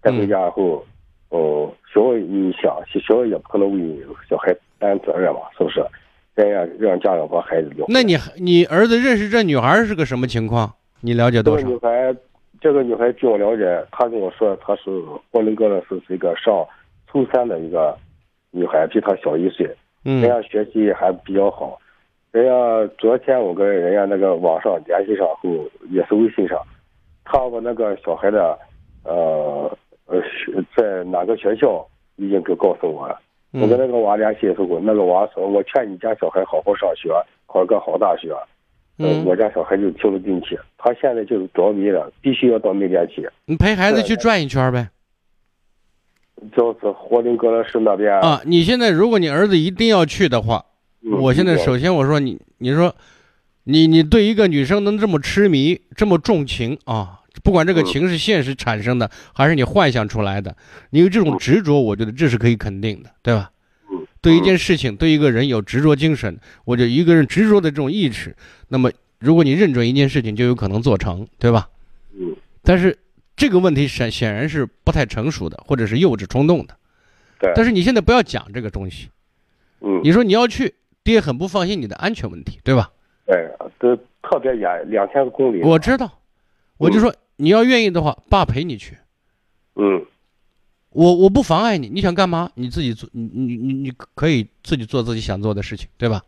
[0.00, 0.82] 带回家以后，
[1.28, 5.84] 哦，学校你想，学校也不可能为小孩担责任嘛，是不是？
[6.34, 7.84] 这样让家长把孩子留。
[7.88, 10.72] 那你你儿子认识这女孩是个什么情况？
[11.02, 11.62] 你了解多少？
[11.62, 12.16] 这个女孩，
[12.62, 14.90] 这个女孩据我了解，她跟我说她是
[15.30, 16.66] 霍林格勒是是一个上
[17.12, 17.94] 初三的一个
[18.50, 19.68] 女孩，比她小一岁。
[20.02, 21.78] 人家学习还比较好，
[22.32, 25.50] 人家昨天我跟人家那个网上联系上后，
[25.90, 26.58] 也是微信上，
[27.24, 28.58] 他把那个小孩的，
[29.04, 29.76] 呃
[30.06, 30.20] 呃
[30.76, 31.86] 在哪个学校
[32.16, 33.20] 已经给告诉我了。
[33.52, 37.10] 我跟那个娃联系的时候，那个娃说：“我劝你家小孩好好上学，
[37.46, 38.32] 考个好大学。”
[39.02, 43.28] 嗯，我家小孩就听不进去，他现在就是着迷了，必须要到那边去。
[43.46, 44.88] 你陪孩子去转一圈呗。
[46.56, 48.40] 就是霍林格勒市那边啊！
[48.44, 50.64] 你现在如果你儿子一定要去的话，
[51.20, 52.94] 我现在首先我说你，你说，
[53.64, 57.20] 你你对一个女生能这么痴迷、这么重情啊？
[57.42, 60.56] 不管这个情是现实产生的，还是你幻想出来的，
[60.90, 63.50] 你有这种执着，我觉得这是可以肯定的，对吧？
[64.20, 68.34] 对一件事情，对一个人有执着精神，我就一个人执着的这种意志，
[68.68, 71.68] 那么如果你认准一件事情，就有可能做成，对吧？
[72.18, 72.34] 嗯。
[72.62, 72.96] 但是。
[73.40, 76.76] 这个问题显显然是不太成熟的，或者是幼稚冲动的。
[77.38, 77.50] 对。
[77.54, 79.08] 但是你现在不要讲这个东西。
[79.80, 80.02] 嗯。
[80.04, 82.92] 你说你要去，爹很不放心你的安全问题，对吧？
[83.24, 85.62] 对，都特别远，两千多公里。
[85.62, 86.20] 我知道，
[86.76, 88.98] 我就说你要愿意的话，爸陪你去。
[89.76, 90.04] 嗯。
[90.90, 92.50] 我我不妨碍你，你想干嘛？
[92.56, 96.22] 你自己做，你你你你可以自己做自己想做的事情，对吧？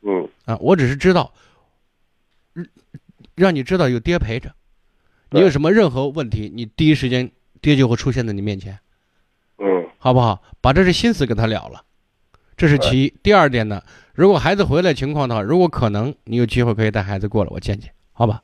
[0.00, 0.26] 嗯。
[0.46, 1.34] 啊，我只是知道，
[3.34, 4.50] 让你知道有爹陪着。
[5.30, 8.78] 你有什么任何问题，你第一时间爹就会出现在你面前，
[9.58, 10.42] 嗯，好不好？
[10.60, 11.82] 把这些心思跟他了了，
[12.56, 13.14] 这是其一。
[13.22, 13.82] 第二点呢，
[14.14, 18.42] 如果孩子回来情况的话，如果可能，你有机会可以带孩子过来，我见见，好吧？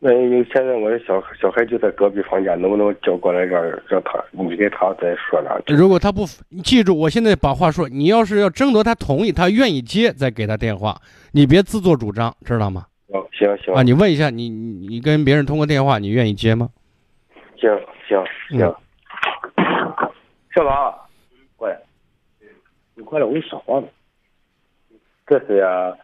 [0.00, 0.10] 那
[0.52, 5.72] 现在我的小小孩就在隔壁房间，能不能叫过来让让他你给他再说两句？
[5.72, 6.26] 如果他不，
[6.62, 11.00] 记住，我现在把话说，你要是要征得他同意，他愿意接，再给他电话，
[11.32, 12.84] 你别自作主张，知道吗？
[13.14, 16.68] 哦，行行啊，你问一下，你你你跟别人通过电话，你愿意接吗？
[17.56, 17.70] 行
[18.08, 18.74] 行行，
[20.52, 20.92] 小王，
[21.56, 21.80] 过来，
[22.96, 23.86] 你过来，我跟你说话呢。
[25.28, 25.96] 这是呀，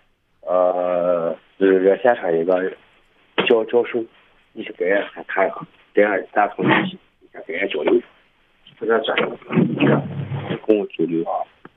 [0.43, 2.71] 呃，热热线上一个
[3.49, 4.03] 教教授，
[4.53, 5.57] 你去跟人家谈一下，
[5.93, 6.97] 这样打通联系，
[7.33, 8.01] 跟人家交流，
[8.79, 9.29] 这个专业，
[10.65, 11.25] 跟我交流。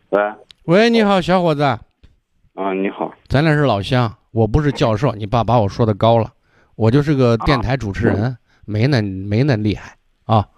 [0.10, 0.22] 喂，
[0.66, 1.64] 喂，你好，小伙子。
[1.64, 6.34] 啊，你好，咱俩是老乡，我不是教授，你爸把我说的高了，
[6.76, 10.50] 我就是个电台主持人，没那没那厉害啊。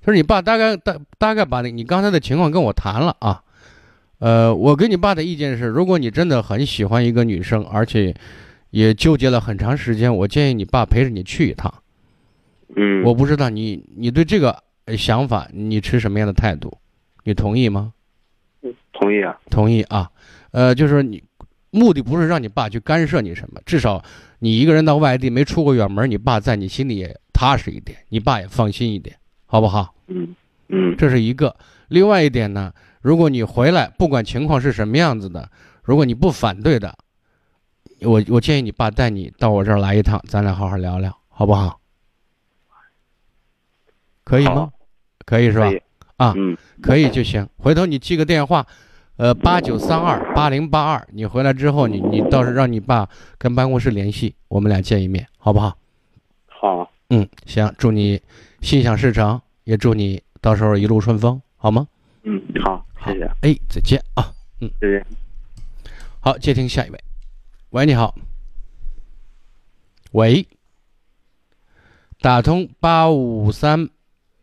[0.00, 3.42] 就是你爸大概大大概把你你刚才的情况跟我谈了啊。
[4.18, 8.14] 呃，我跟你爸的意见是，如果你真的很喜欢一个女生，而且
[8.70, 11.72] 也纠结了很长时间，我建议你爸陪着你去一趟。
[12.76, 14.62] 嗯，我不知道你你对这个
[14.96, 16.76] 想法你持什么样的态度？
[17.24, 17.92] 你同意吗？
[18.92, 20.10] 同意啊，同意啊。
[20.50, 21.22] 呃，就是你
[21.70, 24.02] 目的不是让你爸去干涉你什么，至少
[24.38, 29.16] 你一个人到外地没出过远门，你爸在你心里也踏实一点，你爸也放心一点，
[29.46, 29.94] 好不好？
[30.06, 30.34] 嗯
[30.68, 31.54] 嗯，这是一个。
[31.88, 32.72] 另外一点呢？
[33.00, 35.50] 如果你回来，不管情况是什么样子的，
[35.82, 36.94] 如果你不反对的，
[38.02, 41.80] 我我建议你爸带你到我这儿来一趟，咱俩好好聊聊，好不好？
[44.24, 44.70] 可以吗？
[45.24, 45.70] 可以是吧？
[46.16, 46.34] 啊，
[46.82, 47.48] 可以就行。
[47.56, 48.66] 回头你记个电话，
[49.18, 51.08] 呃，八九三二八零八二。
[51.12, 55.76] 你回来之后，你你倒是让你爸跟办公室联系，我们俩见一面，好不好？
[56.46, 56.88] 好。
[57.10, 57.74] 嗯，行。
[57.76, 58.22] 祝你
[58.60, 61.88] 心想事成，也祝你到时候一路顺风，好吗？
[62.22, 62.86] 嗯，好。
[63.04, 65.04] 谢谢，哎，再见啊，嗯，再见。
[66.20, 67.04] 好，接听下一位。
[67.70, 68.14] 喂，你好。
[70.12, 70.46] 喂，
[72.20, 73.88] 打通八五三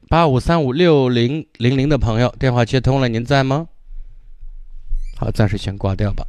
[0.09, 3.69] 八五三五六零零零的朋友，电话接通了，您在吗？
[5.15, 6.25] 好，暂时先挂掉吧，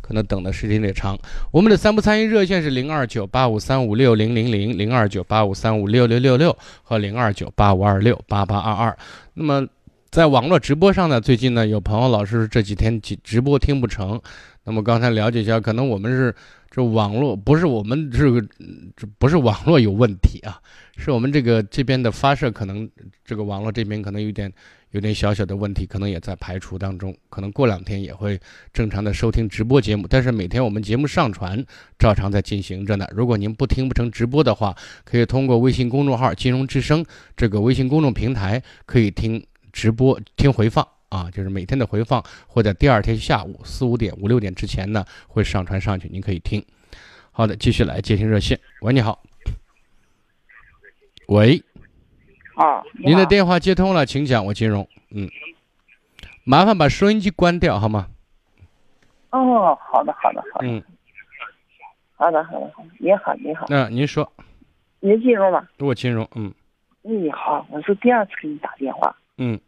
[0.00, 1.18] 可能等的时间有点长。
[1.50, 8.98] 我们的三不参与热线是零二九八五三五六零零零零二九八五三五六六六六和零二九八五二六八八二二。
[9.34, 9.66] 那么。
[10.10, 14.20] 在网络直播上呢，最近呢有朋友老是这几天直直播听不成，
[14.64, 16.34] 那么刚才了解一下，可能我们是
[16.68, 18.40] 这网络不是我们这个
[18.96, 20.60] 这不是网络有问题啊，
[20.96, 22.90] 是我们这个这边的发射可能
[23.24, 24.52] 这个网络这边可能有点
[24.90, 28.40] 有点小小的问题，可能也在排除当中，可能过两天也会
[28.72, 31.64] 正常的收听直播节目，但是每天我们节目上传
[31.98, 33.06] 照常在进行着呢。
[33.12, 37.04] 如果您不听不成直播的话，可以通过微信公众号“金融之声”
[37.36, 39.44] 这个微信公众平台可以听。
[39.72, 46.60] 直播听回放啊，就是每天的回放，会在第二天下午四五点、五六点之前呢，会上传上去，您可以听。
[47.30, 48.58] 好的，继续来接听热线。
[48.80, 49.22] 喂，你好。
[51.28, 51.69] 喂。
[52.60, 52.82] 啊。
[52.94, 54.44] 您的电话接通了，请讲。
[54.44, 55.28] 我金融，嗯，
[56.44, 58.08] 麻烦把收音机关掉好吗？
[59.30, 60.68] 哦，好的，好的，好的。
[60.68, 60.82] 嗯。
[62.16, 62.88] 好的，好的，好的。
[62.98, 63.66] 你好，你好。
[63.68, 64.30] 那您说。
[65.00, 65.66] 您金融吗？
[65.78, 66.52] 我金融，嗯。
[67.02, 69.16] 你好，我是第二次给你打电话。
[69.38, 69.58] 嗯，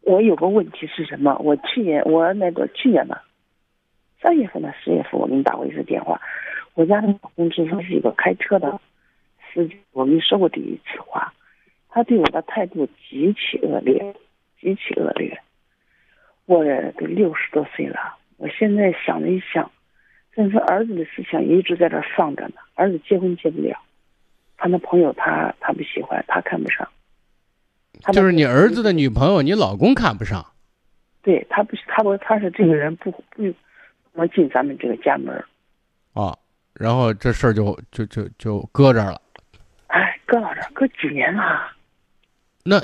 [0.00, 1.36] 我有个问题是什么？
[1.38, 3.22] 我去年我那个去年吧，
[4.20, 6.20] 三月份的十月份我给你打过一次电话。
[6.74, 8.80] 我家的老公之前是一个开车的
[9.52, 11.32] 司机，我跟你说过第一次话，
[11.94, 14.16] 他对我的态度极其恶劣，
[14.60, 15.40] 极其恶劣。
[16.44, 16.64] 我
[16.98, 19.70] 都六十多岁了，我现在想了一想，
[20.34, 23.78] 但是儿子的思想一直在这放着呢，儿子结婚结不了。
[24.56, 26.86] 他那朋友，他他不喜欢，他看不上。
[28.12, 30.44] 就是你儿子的女朋友，你老公看不上。
[31.22, 33.54] 对他不，他不，他是这个人不不
[34.14, 35.32] 能进咱们这个家门。
[36.12, 36.36] 啊，
[36.72, 39.22] 然后这事儿就就就就搁这儿了。
[39.86, 41.70] 哎，搁到这儿，搁几年了？
[42.64, 42.80] 那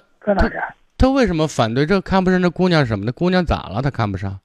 [0.99, 1.87] 他为什么反对？
[1.87, 3.13] 这看不上这姑娘什么的？
[3.13, 3.83] 姑娘咋了？
[3.83, 4.39] 他看不上？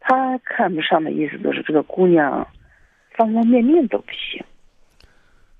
[0.00, 2.46] 他看不上的意思就是这个姑娘
[3.16, 4.44] 方方面面都不行。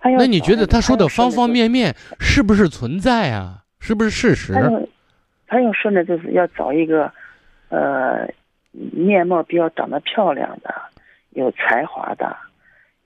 [0.03, 3.65] 那你觉得他说的方方面面是不是存在啊？
[3.81, 4.53] 是不是事实？
[5.47, 7.11] 他要说呢，就是要找一个，
[7.71, 8.29] 呃，
[8.71, 10.75] 面貌比较长得漂亮的，
[11.31, 12.37] 有才华的，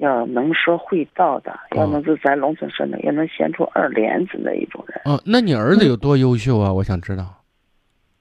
[0.03, 5.00] 要能说会道的，要能是咱农村生的，也能显出二连子那一种人。
[5.05, 6.72] 哦，那你儿子有多优秀啊？
[6.72, 7.24] 我想知道。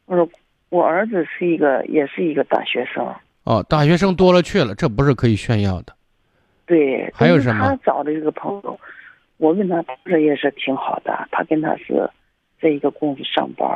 [0.06, 0.30] 我说，
[0.70, 3.04] 我儿子是一个，也是一个大学生。
[3.46, 5.96] 哦，大学生多了去了，这不是可以炫耀的。
[6.68, 7.68] 对，还有什么？
[7.68, 8.80] 他找的这个朋友，
[9.38, 11.28] 我问他，他也是挺好的。
[11.32, 12.08] 他跟他是
[12.62, 13.68] 在一个公司上班，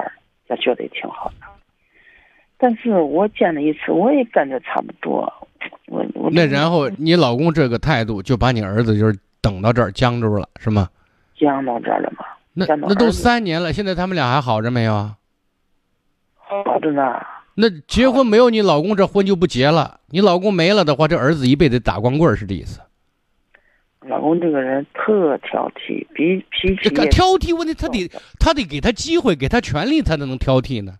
[0.47, 1.47] 他觉得也挺好的。
[2.57, 5.31] 但是我见了一次，我也感觉差不多。
[5.87, 10.89] 我我那然后你老公这个态度，就把你儿子就是等到这儿僵住了，是吗？
[11.37, 12.25] 僵到这儿了吗？
[12.53, 15.17] 那那都三年了，现在他们俩还好着没有啊？
[16.37, 17.01] 好着呢。
[17.55, 19.99] 那结婚没有你老公这婚就不结了。
[20.07, 22.79] 你老公没了的话，这儿子一辈子打光棍是这意思。
[24.01, 30.93] 老公这个人特挑剔，脾脾气挑剔问题，他得他得给他机会，给他权利，才能能挑剔呢。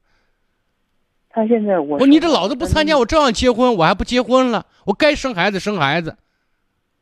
[1.35, 6.15] 他现在我我你这老子不参加，我照样结婚，我还不结婚了，我该生孩子生孩子，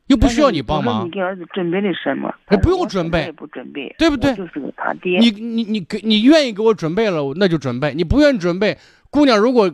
[0.08, 1.06] 又不需要你帮忙。
[1.06, 2.34] 你给儿子准备的什么？
[2.50, 4.34] 也不用准备，不准备，对不对？
[4.36, 5.20] 就是个他爹。
[5.20, 8.76] 你你你给你愿意给我准备了，那就准备；你不愿意准备，
[9.12, 9.72] 姑娘如果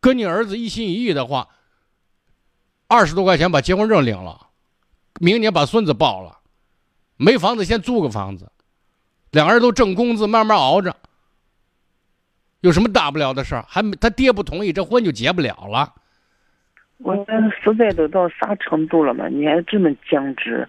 [0.00, 1.48] 跟你儿子一心一意的话，
[2.86, 4.48] 二十多块钱把结婚证领了，
[5.18, 6.40] 明年把孙子抱了，
[7.16, 8.52] 没房子先租个房子，
[9.30, 10.94] 两个人都挣工资，慢慢熬着。
[12.64, 13.62] 有什么大不了的事儿？
[13.68, 15.92] 还他爹不同意，这婚就结不了了。
[16.96, 19.28] 我这实在都到啥程度了嘛？
[19.28, 20.66] 你还这么僵持，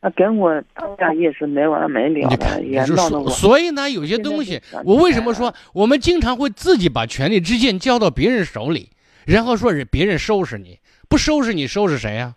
[0.00, 3.30] 那跟我打架也是没完没了的，也闹得我。
[3.30, 8.90] 所以呢，有些东西，我为什么说我们经常会自己把权力之剑交到别人手里，
[9.24, 12.34] 然后说是别人收拾你，不收拾你收拾谁呀？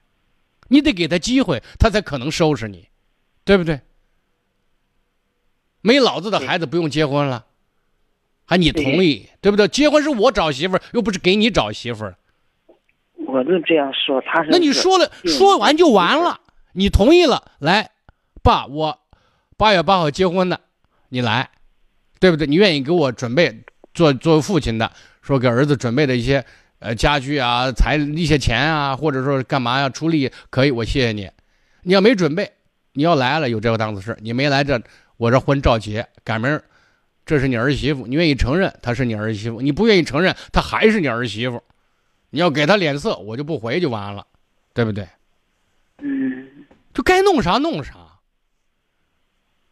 [0.68, 2.90] 你得给他机会，他才可能收拾你，
[3.44, 3.82] 对不对？
[5.82, 7.46] 没老子的孩子不用结婚了。
[8.46, 9.68] 还你同意对不对？
[9.68, 12.16] 结婚是我找媳妇儿，又不是给你找媳妇儿。
[13.28, 16.40] 我就这样说，他是那你说了，说完就完了。
[16.74, 17.90] 你同意了，来，
[18.44, 19.00] 爸，我
[19.58, 20.60] 八月八号结婚的，
[21.10, 21.50] 你来，
[22.20, 22.46] 对不对？
[22.46, 24.92] 你愿意给我准备做作为父亲的，
[25.22, 26.46] 说给儿子准备的一些
[26.80, 31.30] 呃家具啊、财一些钱啊，或者说干嘛呀出力，可以，我谢谢你。
[31.84, 32.52] 你要没准备，
[32.94, 34.82] 你要来了有这个档子事，你没来这，
[35.18, 36.64] 我这婚照结，赶明儿。
[37.26, 41.64] 这是你儿媳妇，你愿意承认她是你儿媳妇，你不愿意承认她还是你儿媳妇，
[42.30, 44.28] 你要给她脸色，我就不回就完了，
[44.76, 45.08] 对不对？
[45.98, 46.48] 嗯，
[46.94, 47.94] 就该弄啥弄啥。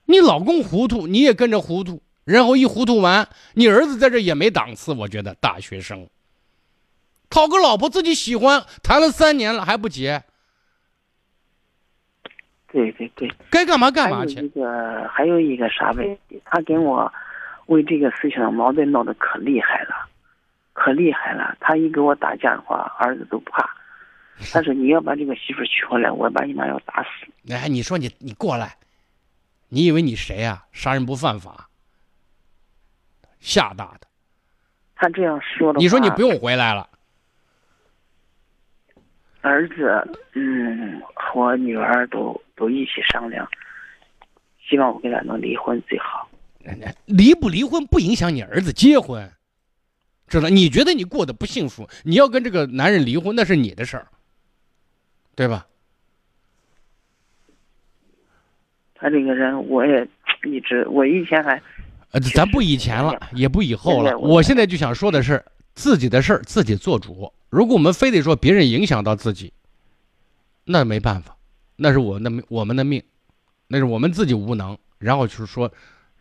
[0.05, 6.09] 你老公糊涂，你也跟着糊涂，然后一糊涂完，你儿子在这也没档次，我觉得大学生，
[7.29, 10.23] 讨个老婆自己喜欢，谈了三年了还不结。
[12.71, 14.37] 对对对，该干嘛干嘛去。
[14.37, 17.13] 还有一个还有一个啥问题，他跟我。
[17.73, 20.07] 为这个事情矛盾闹得可厉害了，
[20.73, 21.57] 可厉害了。
[21.59, 23.69] 他一给我打架的话，儿子都怕。
[24.51, 27.09] 他说：“你要把这个媳妇娶回来，我把你妈要打死。”
[27.53, 28.75] 哎，你说你你过来，
[29.69, 30.63] 你以为你谁呀？
[30.71, 31.69] 杀人不犯法，
[33.39, 34.07] 吓大的。
[34.95, 35.79] 他这样说的。
[35.79, 36.89] 你说你不用回来了。
[39.41, 43.47] 儿子，嗯，和女儿都都一起商量，
[44.67, 46.27] 希望我跟他能离婚最好。
[47.05, 49.29] 离不离婚不影响你儿子结婚，
[50.27, 50.47] 知道？
[50.49, 54.07] 你觉得你过得不幸福，你要跟这个男人离婚，那是你的事儿，
[55.35, 55.67] 对吧？
[58.95, 60.07] 他这个人，我也
[60.45, 61.61] 一直，我以前还，
[62.11, 64.17] 呃，咱不以前了，也不以后了。
[64.17, 65.43] 我现在就想说的是，
[65.75, 67.33] 自己的事儿自己做主。
[67.49, 69.51] 如果我们非得说别人影响到自己，
[70.63, 71.35] 那没办法，
[71.75, 73.03] 那是我的我们的命，
[73.67, 75.69] 那是我们自己无能，然后就是说。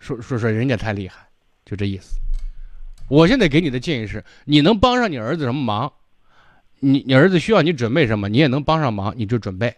[0.03, 1.25] 说说说，人家太厉害，
[1.65, 2.19] 就这意思。
[3.09, 5.93] 我现在给你的建议是，你能帮上你儿子什么忙？
[6.81, 9.73] 你你儿子需要你准备什么，你也能帮上忙，你就准备。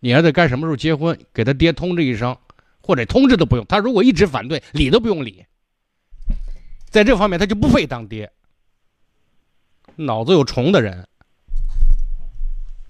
[0.00, 2.36] 你儿子该什么时候结婚，给他爹通知一声，
[2.82, 3.64] 或者通知都不用。
[3.66, 5.46] 他如果一直反对，理都不用理。
[6.90, 8.28] 在这方面，他就不配当爹。
[9.94, 11.06] 脑子有虫的人，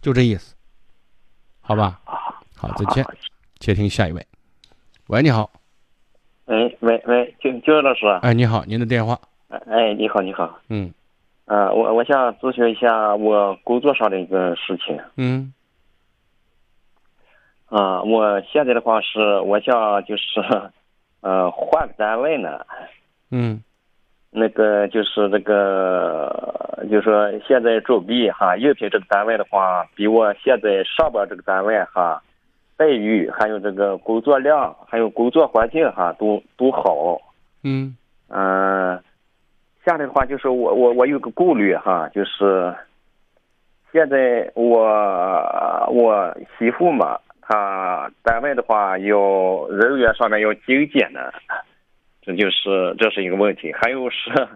[0.00, 0.54] 就这意思，
[1.60, 2.00] 好吧？
[2.56, 3.04] 好，再见。
[3.58, 4.26] 接听下一位。
[5.08, 5.50] 喂，你好。
[6.47, 8.07] 喂喂喂，金金老师。
[8.22, 9.18] 哎，你好，您的电话。
[9.49, 10.59] 哎，你好，你好。
[10.68, 10.93] 嗯。
[11.47, 14.99] 呃，我我想咨询一下我工作上的一个事情。
[15.16, 15.53] 嗯。
[17.66, 20.40] 啊，我现在的话是，我想就是，
[21.22, 22.61] 呃，换个单位呢。
[23.30, 23.62] 嗯。
[24.30, 32.20] 那个就是这个，就是说现在准备哈，应聘这个单位的话，比我现在上班这个单位哈。
[32.76, 37.20] 待遇还有这个工作量，还有工作环境哈，都都好。
[37.62, 37.96] 嗯
[38.28, 38.98] 嗯，
[39.84, 42.74] 下来的话就是我我我有个顾虑哈，就是
[43.92, 44.82] 现在我
[45.90, 51.32] 我媳妇嘛，她单位的话要人员上面要精简的，
[52.22, 53.72] 这就是这是一个问题。
[53.74, 54.48] 还有是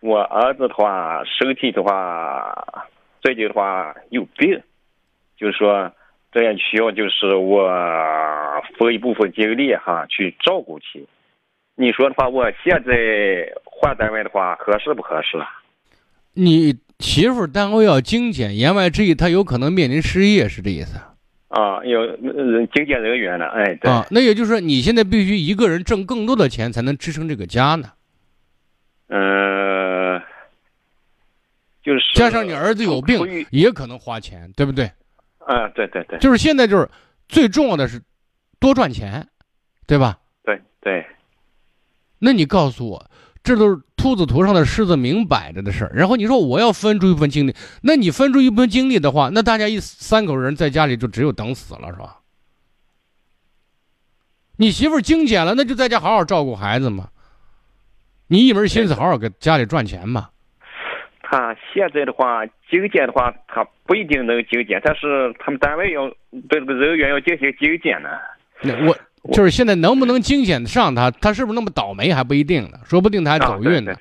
[0.00, 2.86] 我儿子的话，身体的话，
[3.20, 4.62] 最近的话有病，
[5.36, 5.90] 就是说。
[6.34, 7.70] 这样需要就是我
[8.76, 11.06] 分一部分精力哈去照顾去。
[11.76, 15.46] 你说的话，我现在换单位的话合适不合适啊？
[16.32, 20.98] 你媳妇单位要精简，言外之意她有可能面临失业，是这意思？
[21.48, 23.88] 啊，有精简人员了，哎，对。
[23.88, 27.92] 啊，那也就是说你现在必须一个人挣更多的钱才能支撑这个家呢。
[29.06, 30.20] 嗯，
[31.84, 34.90] 就是加上你儿子有病，也可能花钱，对不对？
[35.46, 36.88] 嗯，对对对，就是现在就是
[37.28, 38.02] 最重要的是
[38.58, 39.28] 多赚钱，
[39.86, 40.18] 对吧？
[40.42, 41.06] 对对。
[42.18, 43.10] 那你告诉我，
[43.42, 45.92] 这都是秃子图上的狮子明摆着的事儿。
[45.94, 52.20] 然后你说我要分出一部分精力，那你分出一部分精力的话，那大家一三口人在家里就只有等死了，是吧？
[54.56, 57.10] 你媳妇儿精简了，那就在家好好照顾孩子嘛。
[58.28, 60.30] 你一门心思好好给家里赚钱嘛。
[61.34, 66.08] 他现在的话，精简的话，他不一定能精简，但是他们单位要
[66.48, 68.08] 对这个人员要进行精简呢。
[68.62, 68.96] 那我
[69.32, 73.92] 就是现在能不能精简上他，他是不是那么倒霉还不一定呢，说不定他还走运呢。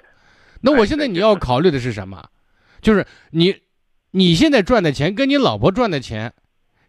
[0.62, 2.24] 那我现在你要考虑的是什么？
[2.82, 3.56] 就是你
[4.12, 6.34] 你现在赚的钱跟你老婆赚的钱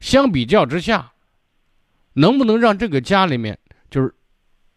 [0.00, 1.12] 相比较之下，
[2.12, 3.58] 能不能让这个家里面
[3.90, 4.12] 就是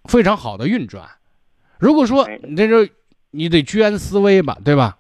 [0.05, 1.09] 非常好的运转？
[1.77, 2.87] 如果说那就
[3.31, 4.97] 你得居安思危吧，对吧？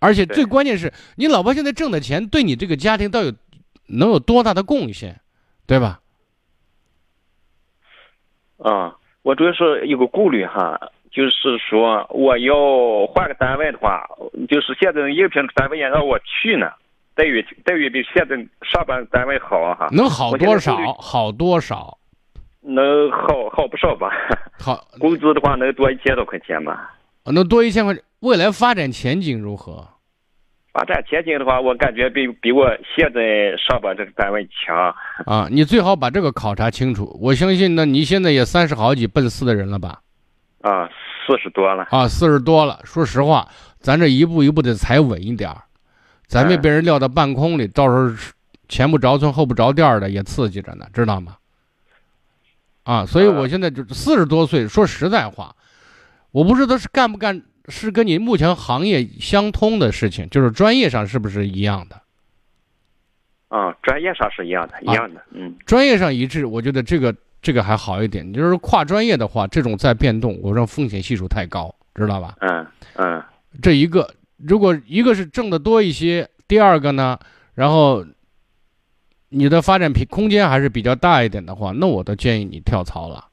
[0.00, 3.32] 而且最关键是你老婆现在挣的钱对你这个家庭到有
[3.86, 5.20] 能有多大的贡献，
[5.66, 6.00] 对吧？
[8.58, 10.78] 啊，我主要是有个顾虑哈，
[11.10, 14.06] 就是说我要换个单位的话，
[14.48, 16.70] 就是现在应聘单位也让我去呢，
[17.14, 19.88] 待遇待遇比现在上班单位好哈。
[19.92, 20.76] 能好多少？
[20.94, 21.98] 好多少？
[22.62, 24.10] 能好好不少吧？
[24.58, 26.94] 好，工资的话能多一千多块钱吧？
[27.24, 28.02] 能多一千块钱？
[28.20, 29.88] 未来发展前景如何？
[30.72, 34.94] 发展前景的话，我感觉比比我现在上班这个单位强。
[35.26, 37.18] 啊，你最好把这个考察清楚。
[37.20, 40.00] 我相信，呢你现在也三十好几奔四的人了吧？
[40.60, 40.86] 啊，
[41.26, 41.86] 四十多了。
[41.90, 42.78] 啊，四十多了。
[42.84, 43.48] 说实话，
[43.80, 45.50] 咱这一步一步的踩稳一点
[46.26, 48.14] 咱别被人撂到半空里，到时候
[48.68, 51.36] 前不着村后不着店的也刺激着呢，知道吗？
[52.84, 55.56] 啊，所以我现在就四十多岁，说实在话，
[56.30, 57.42] 我不知道是干不干。
[57.68, 62.00] 是跟你目前行业相通的事情，就是专业上是不是一样的？
[63.48, 68.32] 啊，专业上是一样的，一样的，嗯，专业上一致，我觉得这个这个还好一点。
[68.32, 72.36] 就是跨专业的话，这种再变动，我说风险系数太高，知道吧？
[72.40, 73.22] 嗯嗯，
[73.60, 77.18] 这一个如果一个是挣的多一些，第二个呢，
[77.54, 78.06] 然后
[79.30, 83.26] 你的发展平空间还是比较大一点的话，那我都建议你跳槽了。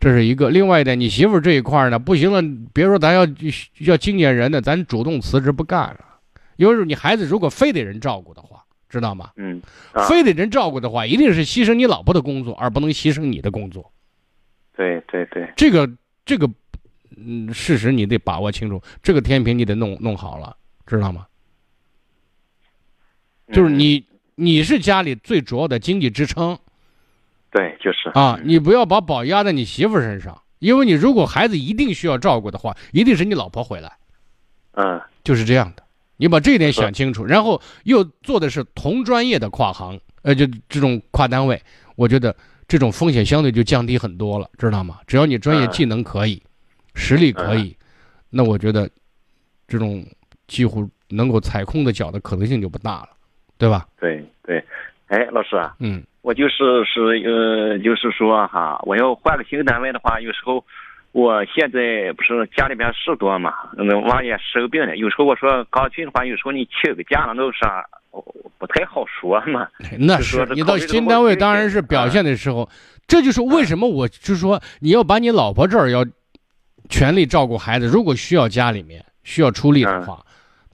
[0.00, 2.40] 这是一个，另外一点，你媳妇这一块呢，不行了，
[2.72, 3.26] 别说咱要
[3.80, 6.04] 要精简人的，咱主动辞职不干了。
[6.56, 9.30] 因为你孩子如果非得人照顾的话，知道吗？
[9.36, 9.60] 嗯，
[10.08, 13.92] 非得人照顾的话，一定是牺牲你老婆的工作，而不能牺牲你的工作。
[14.76, 15.90] 对对对，这个
[16.24, 16.48] 这个，
[17.16, 21.26] 嗯，事实你得把握清楚，这个天平你得弄弄好了，知道吗？
[23.52, 24.04] 就是你
[24.36, 26.56] 你是家里最主要的经济支撑。
[27.50, 33.90] 对，就是啊，你不要把宝压在你媳妇身上，因为你如果孩子一定需要照顾的话，一定是你老婆回来。
[34.72, 35.82] 嗯，就是这样的，
[36.18, 41.60] 你把这一点想清楚，然后又做的是同专业的跨行，呃，就这种跨单位，
[41.96, 42.36] 我觉得
[42.68, 44.98] 这种风险相对就降低很多了，知道吗？
[45.06, 46.42] 只要你专业技能可以，
[46.94, 47.74] 实力可以，
[48.28, 48.88] 那我觉得
[49.66, 50.06] 这种
[50.46, 53.08] 几乎能够踩空的脚的可能性就不大了，
[53.56, 53.88] 对吧？
[53.98, 54.62] 对对，
[55.06, 56.04] 哎，老师啊，嗯。
[56.28, 60.62] 我就是是呃，就是说哈，我要换个新单位的话，有时候
[61.12, 67.82] 我现在不是家里边事多嘛，那娃也生病了，有时候我说刚去的话，有时候你请个假了，那啥
[68.58, 69.66] 不太好说嘛。
[69.98, 72.68] 那是你到新单位当然是表现的时候，
[73.06, 76.04] 这就是为什么我就说你要把你老婆这儿要
[76.90, 80.22] 全力照顾孩子，如果需要家里面需要出力的话，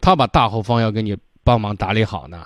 [0.00, 2.44] 他把大后方要给你帮忙打理好呢。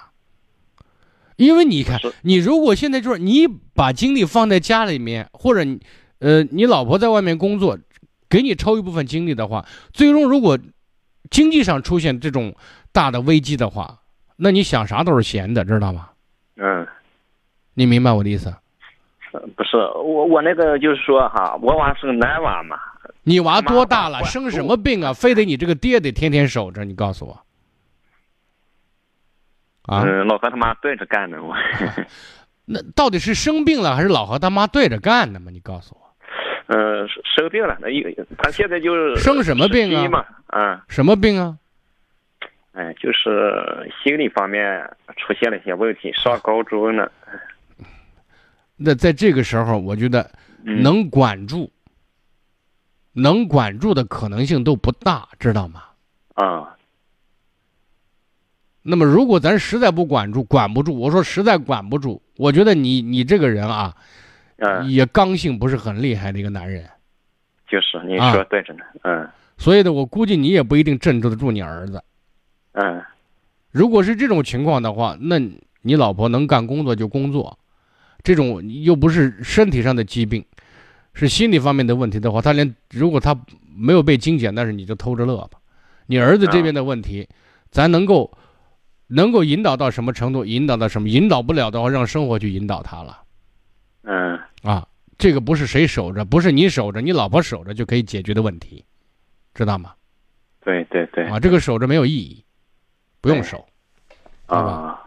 [1.38, 5.80] 因为你看，你如果现在就是你把精力放在家里面，或者你，
[6.18, 7.78] 呃，你老婆在外面工作，
[8.28, 10.58] 给你抽一部分精力的话，最终如果
[11.30, 12.52] 经济上出现这种
[12.92, 14.00] 大的危机的话，
[14.36, 16.08] 那你想啥都是闲的，知道吗？
[16.56, 16.84] 嗯，
[17.74, 18.52] 你明白我的意思？
[19.54, 22.76] 不是我，我那个就是说哈，我娃是个男娃嘛。
[23.22, 24.24] 你娃多大了？
[24.24, 25.12] 生什么病啊？
[25.12, 26.84] 非得你这个爹得天天守着？
[26.84, 27.38] 你告诉我。
[29.88, 31.54] 嗯，老和他妈对着干呢，我。
[32.70, 35.50] 那到底是生病了还是老和他妈对着干呢嘛？
[35.50, 36.14] 你告诉我。
[36.66, 38.02] 嗯， 生病了，那一
[38.36, 40.06] 他现在就是生什么病啊？
[40.08, 40.78] 嘛，嗯。
[40.88, 41.56] 什么病啊？
[42.72, 47.10] 哎，就是心理方面出现了一些问题，上高中呢。
[48.76, 50.30] 那在这个时候，我觉得
[50.62, 51.72] 能管住，
[53.14, 55.82] 能管住的可能性都不大，知道吗？
[56.34, 56.74] 啊。
[58.90, 63.94] 那么，如果咱实在不管住，管不住，我说实在管不住，我觉得你你这个人啊，
[64.88, 66.88] 也刚性不是很厉害的一个男人。
[67.68, 69.28] 就是你说对着呢，嗯。
[69.58, 72.02] 所以呢，我估计你也不一定镇住得住你儿子。
[72.72, 73.02] 嗯。
[73.70, 75.38] 如果是这种情况的话，那
[75.82, 77.58] 你老婆能干工作就工作，
[78.22, 80.42] 这种又不是身体上的疾病，
[81.12, 83.38] 是心理方面的问题的话，他连如果他
[83.76, 85.58] 没有被精简，但是你就偷着乐吧。
[86.06, 87.28] 你儿子这边的问题，
[87.70, 88.32] 咱能够
[89.08, 90.44] 能够引导到什么程度？
[90.44, 91.08] 引导到什么？
[91.08, 93.22] 引导不了的话，让生活去引导他了。
[94.02, 94.86] 嗯啊，
[95.18, 98.84] 这个不是谁守着，不是你守着，你老婆守着就可以解决的问题，
[99.54, 99.94] 知道吗？
[100.60, 101.26] 对对对。
[101.26, 102.44] 啊，这个守着没有意义，
[103.20, 103.66] 不用守。
[104.46, 104.98] 啊，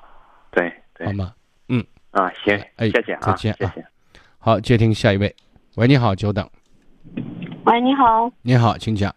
[0.52, 1.08] 对对。
[1.08, 1.34] 好吗？
[1.70, 1.84] 嗯。
[2.12, 3.86] 啊，行，哎，谢谢啊，再见，谢谢。
[4.38, 5.34] 好，接听下一位。
[5.76, 6.48] 喂，你好，久等。
[7.66, 8.32] 喂，你好。
[8.42, 9.16] 你好，请讲。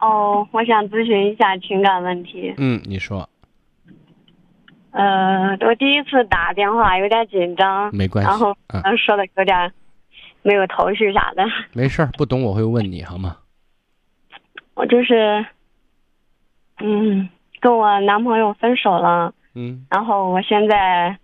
[0.00, 2.52] 哦，我想咨询一下情感问题。
[2.58, 3.28] 嗯，你说。
[4.94, 8.30] 呃，我第一次打电话有点紧张，没关系。
[8.30, 9.72] 然后嗯，说的有点
[10.42, 11.44] 没有头绪啥的。
[11.72, 13.38] 没事儿，不懂我会问你好吗？
[14.74, 15.44] 我就是，
[16.78, 17.28] 嗯，
[17.60, 19.34] 跟我男朋友分手了。
[19.54, 19.84] 嗯。
[19.90, 21.18] 然后我现在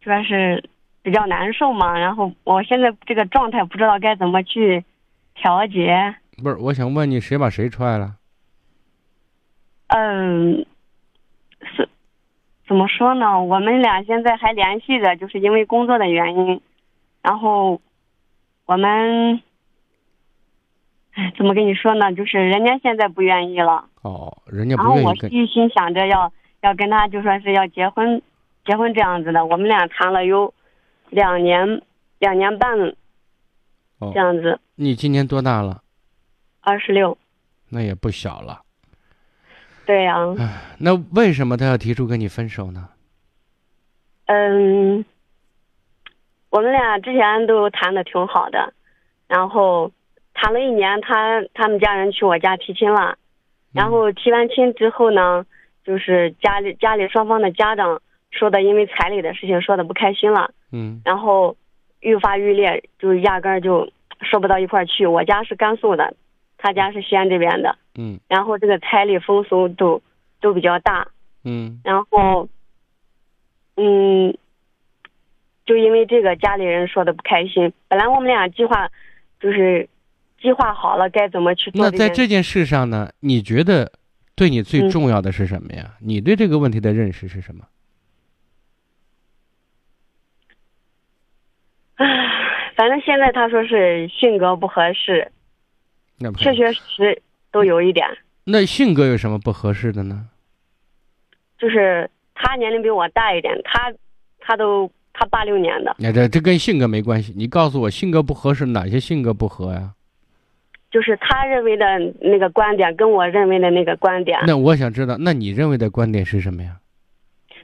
[0.00, 0.68] 主要是
[1.02, 4.84] 比较难受嘛，然后我现在这个状态不知道该怎么去
[5.36, 6.16] 调节。
[6.42, 8.16] 不是，我想问你，谁把谁踹了？
[9.88, 10.66] 嗯，
[11.62, 11.88] 是
[12.68, 13.42] 怎么说呢？
[13.42, 16.60] 我们俩现在还联系着，就是因为工作的原因。
[17.22, 17.80] 然后
[18.66, 19.42] 我们，
[21.14, 22.12] 哎，怎么跟你说呢？
[22.12, 23.86] 就是人家现在不愿意了。
[24.02, 25.32] 哦，人家然后我不愿意跟。
[25.32, 26.30] 一心想着要
[26.60, 28.20] 要跟他，就说是要结婚，
[28.66, 29.46] 结婚这样子的。
[29.46, 30.52] 我们俩谈了有
[31.08, 31.82] 两年，
[32.18, 32.78] 两年半
[33.98, 35.82] 哦这样子，你今年多大了？
[36.60, 37.16] 二十六。
[37.70, 38.60] 那也不小了。
[39.88, 40.18] 对呀、
[40.78, 42.90] 那为什么他要提出跟你分手呢？
[44.26, 45.02] 嗯，
[46.50, 48.74] 我们俩之前都谈的挺好的，
[49.28, 49.90] 然后
[50.34, 53.16] 谈了一年，他他们家人去我家提亲了，
[53.72, 55.46] 然后提完亲之后呢，
[55.82, 61.56] 就是家里家里双方的家长说的，因为彩礼的事情说的不开心了，嗯然后
[62.00, 63.90] 愈发愈烈，就压根儿就
[64.20, 65.06] 说不到一块儿去。
[65.06, 66.12] 我家是甘肃的，
[66.58, 70.02] 他家是西安这边的，嗯然后这个彩礼风俗都
[70.40, 71.08] 都比较大，
[71.44, 72.48] 嗯然后，
[73.76, 74.36] 嗯，
[75.64, 77.72] 就因为这个家里人说的不开心。
[77.86, 78.90] 本来我们俩计划
[79.40, 79.88] 就是
[80.40, 83.92] 计划好了该怎么去做那在这件事上呢，你觉得
[84.34, 85.94] 对你最重要的是什么呀？
[86.00, 87.64] 你对这个问题的认识是什么？
[92.76, 95.32] 反正现在他说是性格不合适，
[96.18, 98.06] 那确确实实都有一点，
[98.44, 100.26] 那性格有什么不合适的呢？
[101.58, 103.92] 就是他年龄比我大一点，他
[104.40, 107.32] 他都他八六年的，那这这跟性格没关系。
[107.36, 109.92] 你告诉我，性格不合适，哪些性格不合呀？
[110.90, 111.84] 就是他认为的
[112.20, 116.78] 那个观点跟我认为的那个观点，那我想知道，那你认为的观点是什么呀？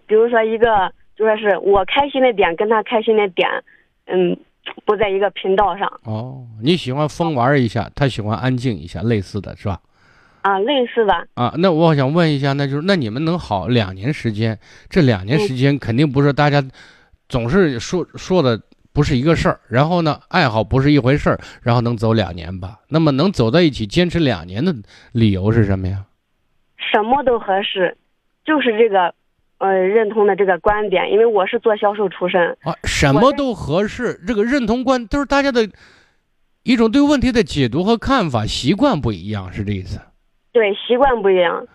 [0.06, 3.48] 比如说一个就说是我开心的点跟他开心的点，
[4.04, 4.36] 嗯，
[4.84, 9.80] 不在一个频道上哦，你喜欢疯玩一下，他喜欢安静一下，类似的是吧？
[10.42, 14.58] 啊，类似的，啊，那我想问一下，那就是那你们能好两年时间，
[14.90, 16.62] 这两年时间肯定不是大家
[17.28, 18.60] 总是说说的
[18.92, 22.80] 不是一个事儿，然后呢，爱好不是一回事儿，然后能走两年吧？
[22.88, 24.74] 那么能走在一起坚持两年的
[25.12, 26.04] 理由是什么呀？
[26.76, 27.96] 什么都合适，
[28.44, 29.14] 就是这个
[29.64, 35.66] 呃认同的这个观点，因为我是做销售出身，啊，什么都合适，这个认同观都是大家的
[36.62, 39.98] 一种对问题的解读和看法，习惯不一样，是这意思？
[40.52, 41.66] 对习惯不一样，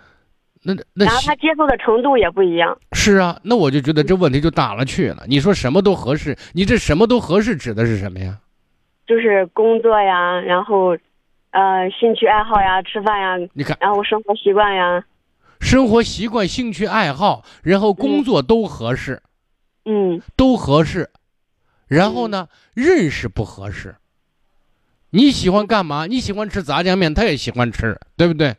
[0.64, 2.78] 那那然后他接受的程度也不一样。
[2.94, 5.24] 是啊，那我就觉得这问题就大了去了。
[5.28, 8.38] 你说什么都合适，你这什么都合适指的是什么呀？
[9.08, 10.96] 就是工作呀，然后，
[11.50, 15.04] 呃，兴趣爱好呀，吃饭呀，你看，然后生活习惯呀，
[15.60, 19.22] 生活习惯、兴趣爱好，然后工作都合适，
[19.86, 21.10] 嗯，都合适。
[21.88, 23.96] 然后呢，认识不合适。
[25.12, 26.06] 你喜欢干嘛？
[26.06, 28.56] 你喜欢吃炸酱面，他也喜欢吃，对不对？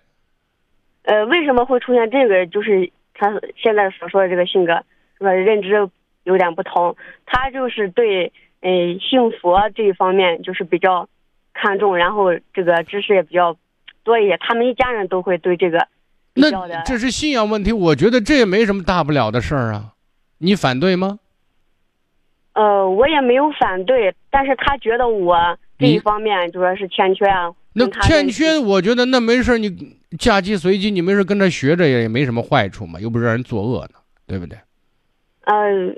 [1.05, 2.47] 呃，为什么会出现这个？
[2.47, 4.75] 就是他现在所说的这个性格，
[5.19, 5.33] 是吧？
[5.33, 5.89] 认知
[6.25, 6.97] 有点不同。
[7.25, 11.09] 他就是对，呃，幸福这一方面就是比较
[11.55, 13.57] 看重，然后这个知识也比较
[14.03, 14.37] 多一些。
[14.39, 15.87] 他们一家人都会对这个
[16.35, 19.93] 那这是信仰问题，我觉得这也没什么大不了的事儿啊。
[20.39, 21.19] 你反对吗？
[22.55, 25.37] 呃，我也没有反对，但是他觉得我
[25.79, 27.53] 这一方面就说是欠缺啊。
[27.73, 34.59] 那欠缺，我觉得那没事儿，你嫁鸡随鸡，你没事跟着学着也也没什么坏处嘛，又不是让人作恶呢，对不对？
[35.45, 35.95] 呃，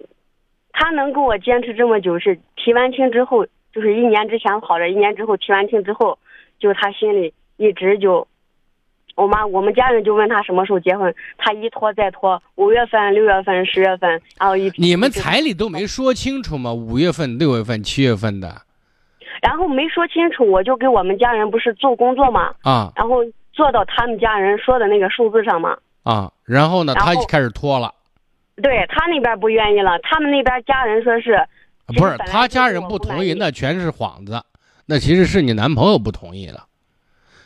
[0.72, 6.18] 他能跟我坚持这么久，是提完亲之后，就是一年之前好了，一年之后提完亲之后，
[6.58, 8.28] 就他心里一直就，
[9.14, 16.72] 我妈我们家人就问他什么时候结婚，他一拖再拖，五月份、六月份、十月份，然后一你们彩礼都没说清楚吗？
[16.72, 18.62] 五月份、六月份、七月份的，
[19.42, 23.18] 然后没说清楚，我就给我们家人不是做工作嘛，啊然后
[23.52, 25.76] 做到他们家人说的那个数字上嘛。
[26.02, 27.94] 啊，然后呢，他就开始拖了，
[28.60, 31.38] 对他那边不愿意了，他们那边家人说是，
[31.96, 34.42] 不是他家人不同意那全是幌子，
[34.86, 36.64] 那其实是你男朋友不同意了。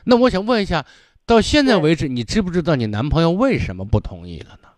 [0.05, 0.86] 那我想问一下，
[1.27, 4.69] 到现在为止，你知不知道你男朋友为什么不同意了呢？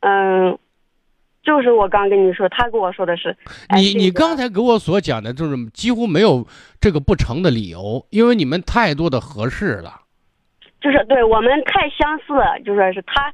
[0.00, 0.58] 嗯，
[1.42, 3.36] 就是我刚跟你说，他跟我说的是，
[3.68, 6.46] 哎你你刚才给我所讲的，就是几乎没有
[6.80, 10.00] 这个不成的理由，因为你们太多的合适了。
[10.80, 13.32] 就是对我们太相似了，就说是他，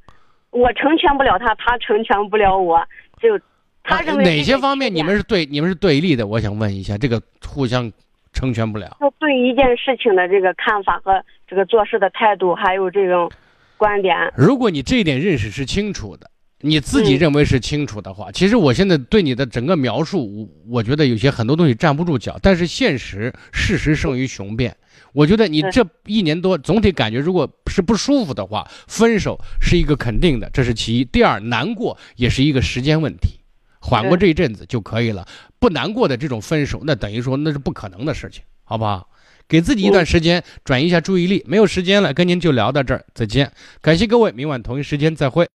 [0.50, 2.84] 我成全不了他，他成全不了我，
[3.22, 3.40] 就
[3.82, 6.26] 他认为哪些方面你们是对你们是对立的？
[6.26, 7.90] 我想问一下，这个互相
[8.38, 8.96] 成全不了。
[9.00, 13.28] 他对一件事情的这个看法和这个做事的态度，还有这种
[13.76, 22.38] 观点，如果你这一点认识是清楚的，你自己嗯认为是清楚的话，其实我现在对你的整个描述，我我觉得有些很多东西站不住脚。
[22.40, 24.76] 但是现实，事实胜于雄辩。
[25.12, 31.04] 我觉得你这一年多总体感觉，如果是不舒服的话，分手是一个肯定的，这是其一。
[31.04, 33.37] 第二，难过也是一个时间问题，
[33.80, 35.26] 缓过这一阵子就可以了。
[35.58, 39.08] 不难过的这种分手，那等于说那是不可能的事情，好不好？
[39.48, 41.42] 给自己一段时间转移一下注意力。
[41.46, 43.50] 没有时间了，跟您就聊到这儿，再见。
[43.80, 45.46] 感谢各位，明晚同一时间再会。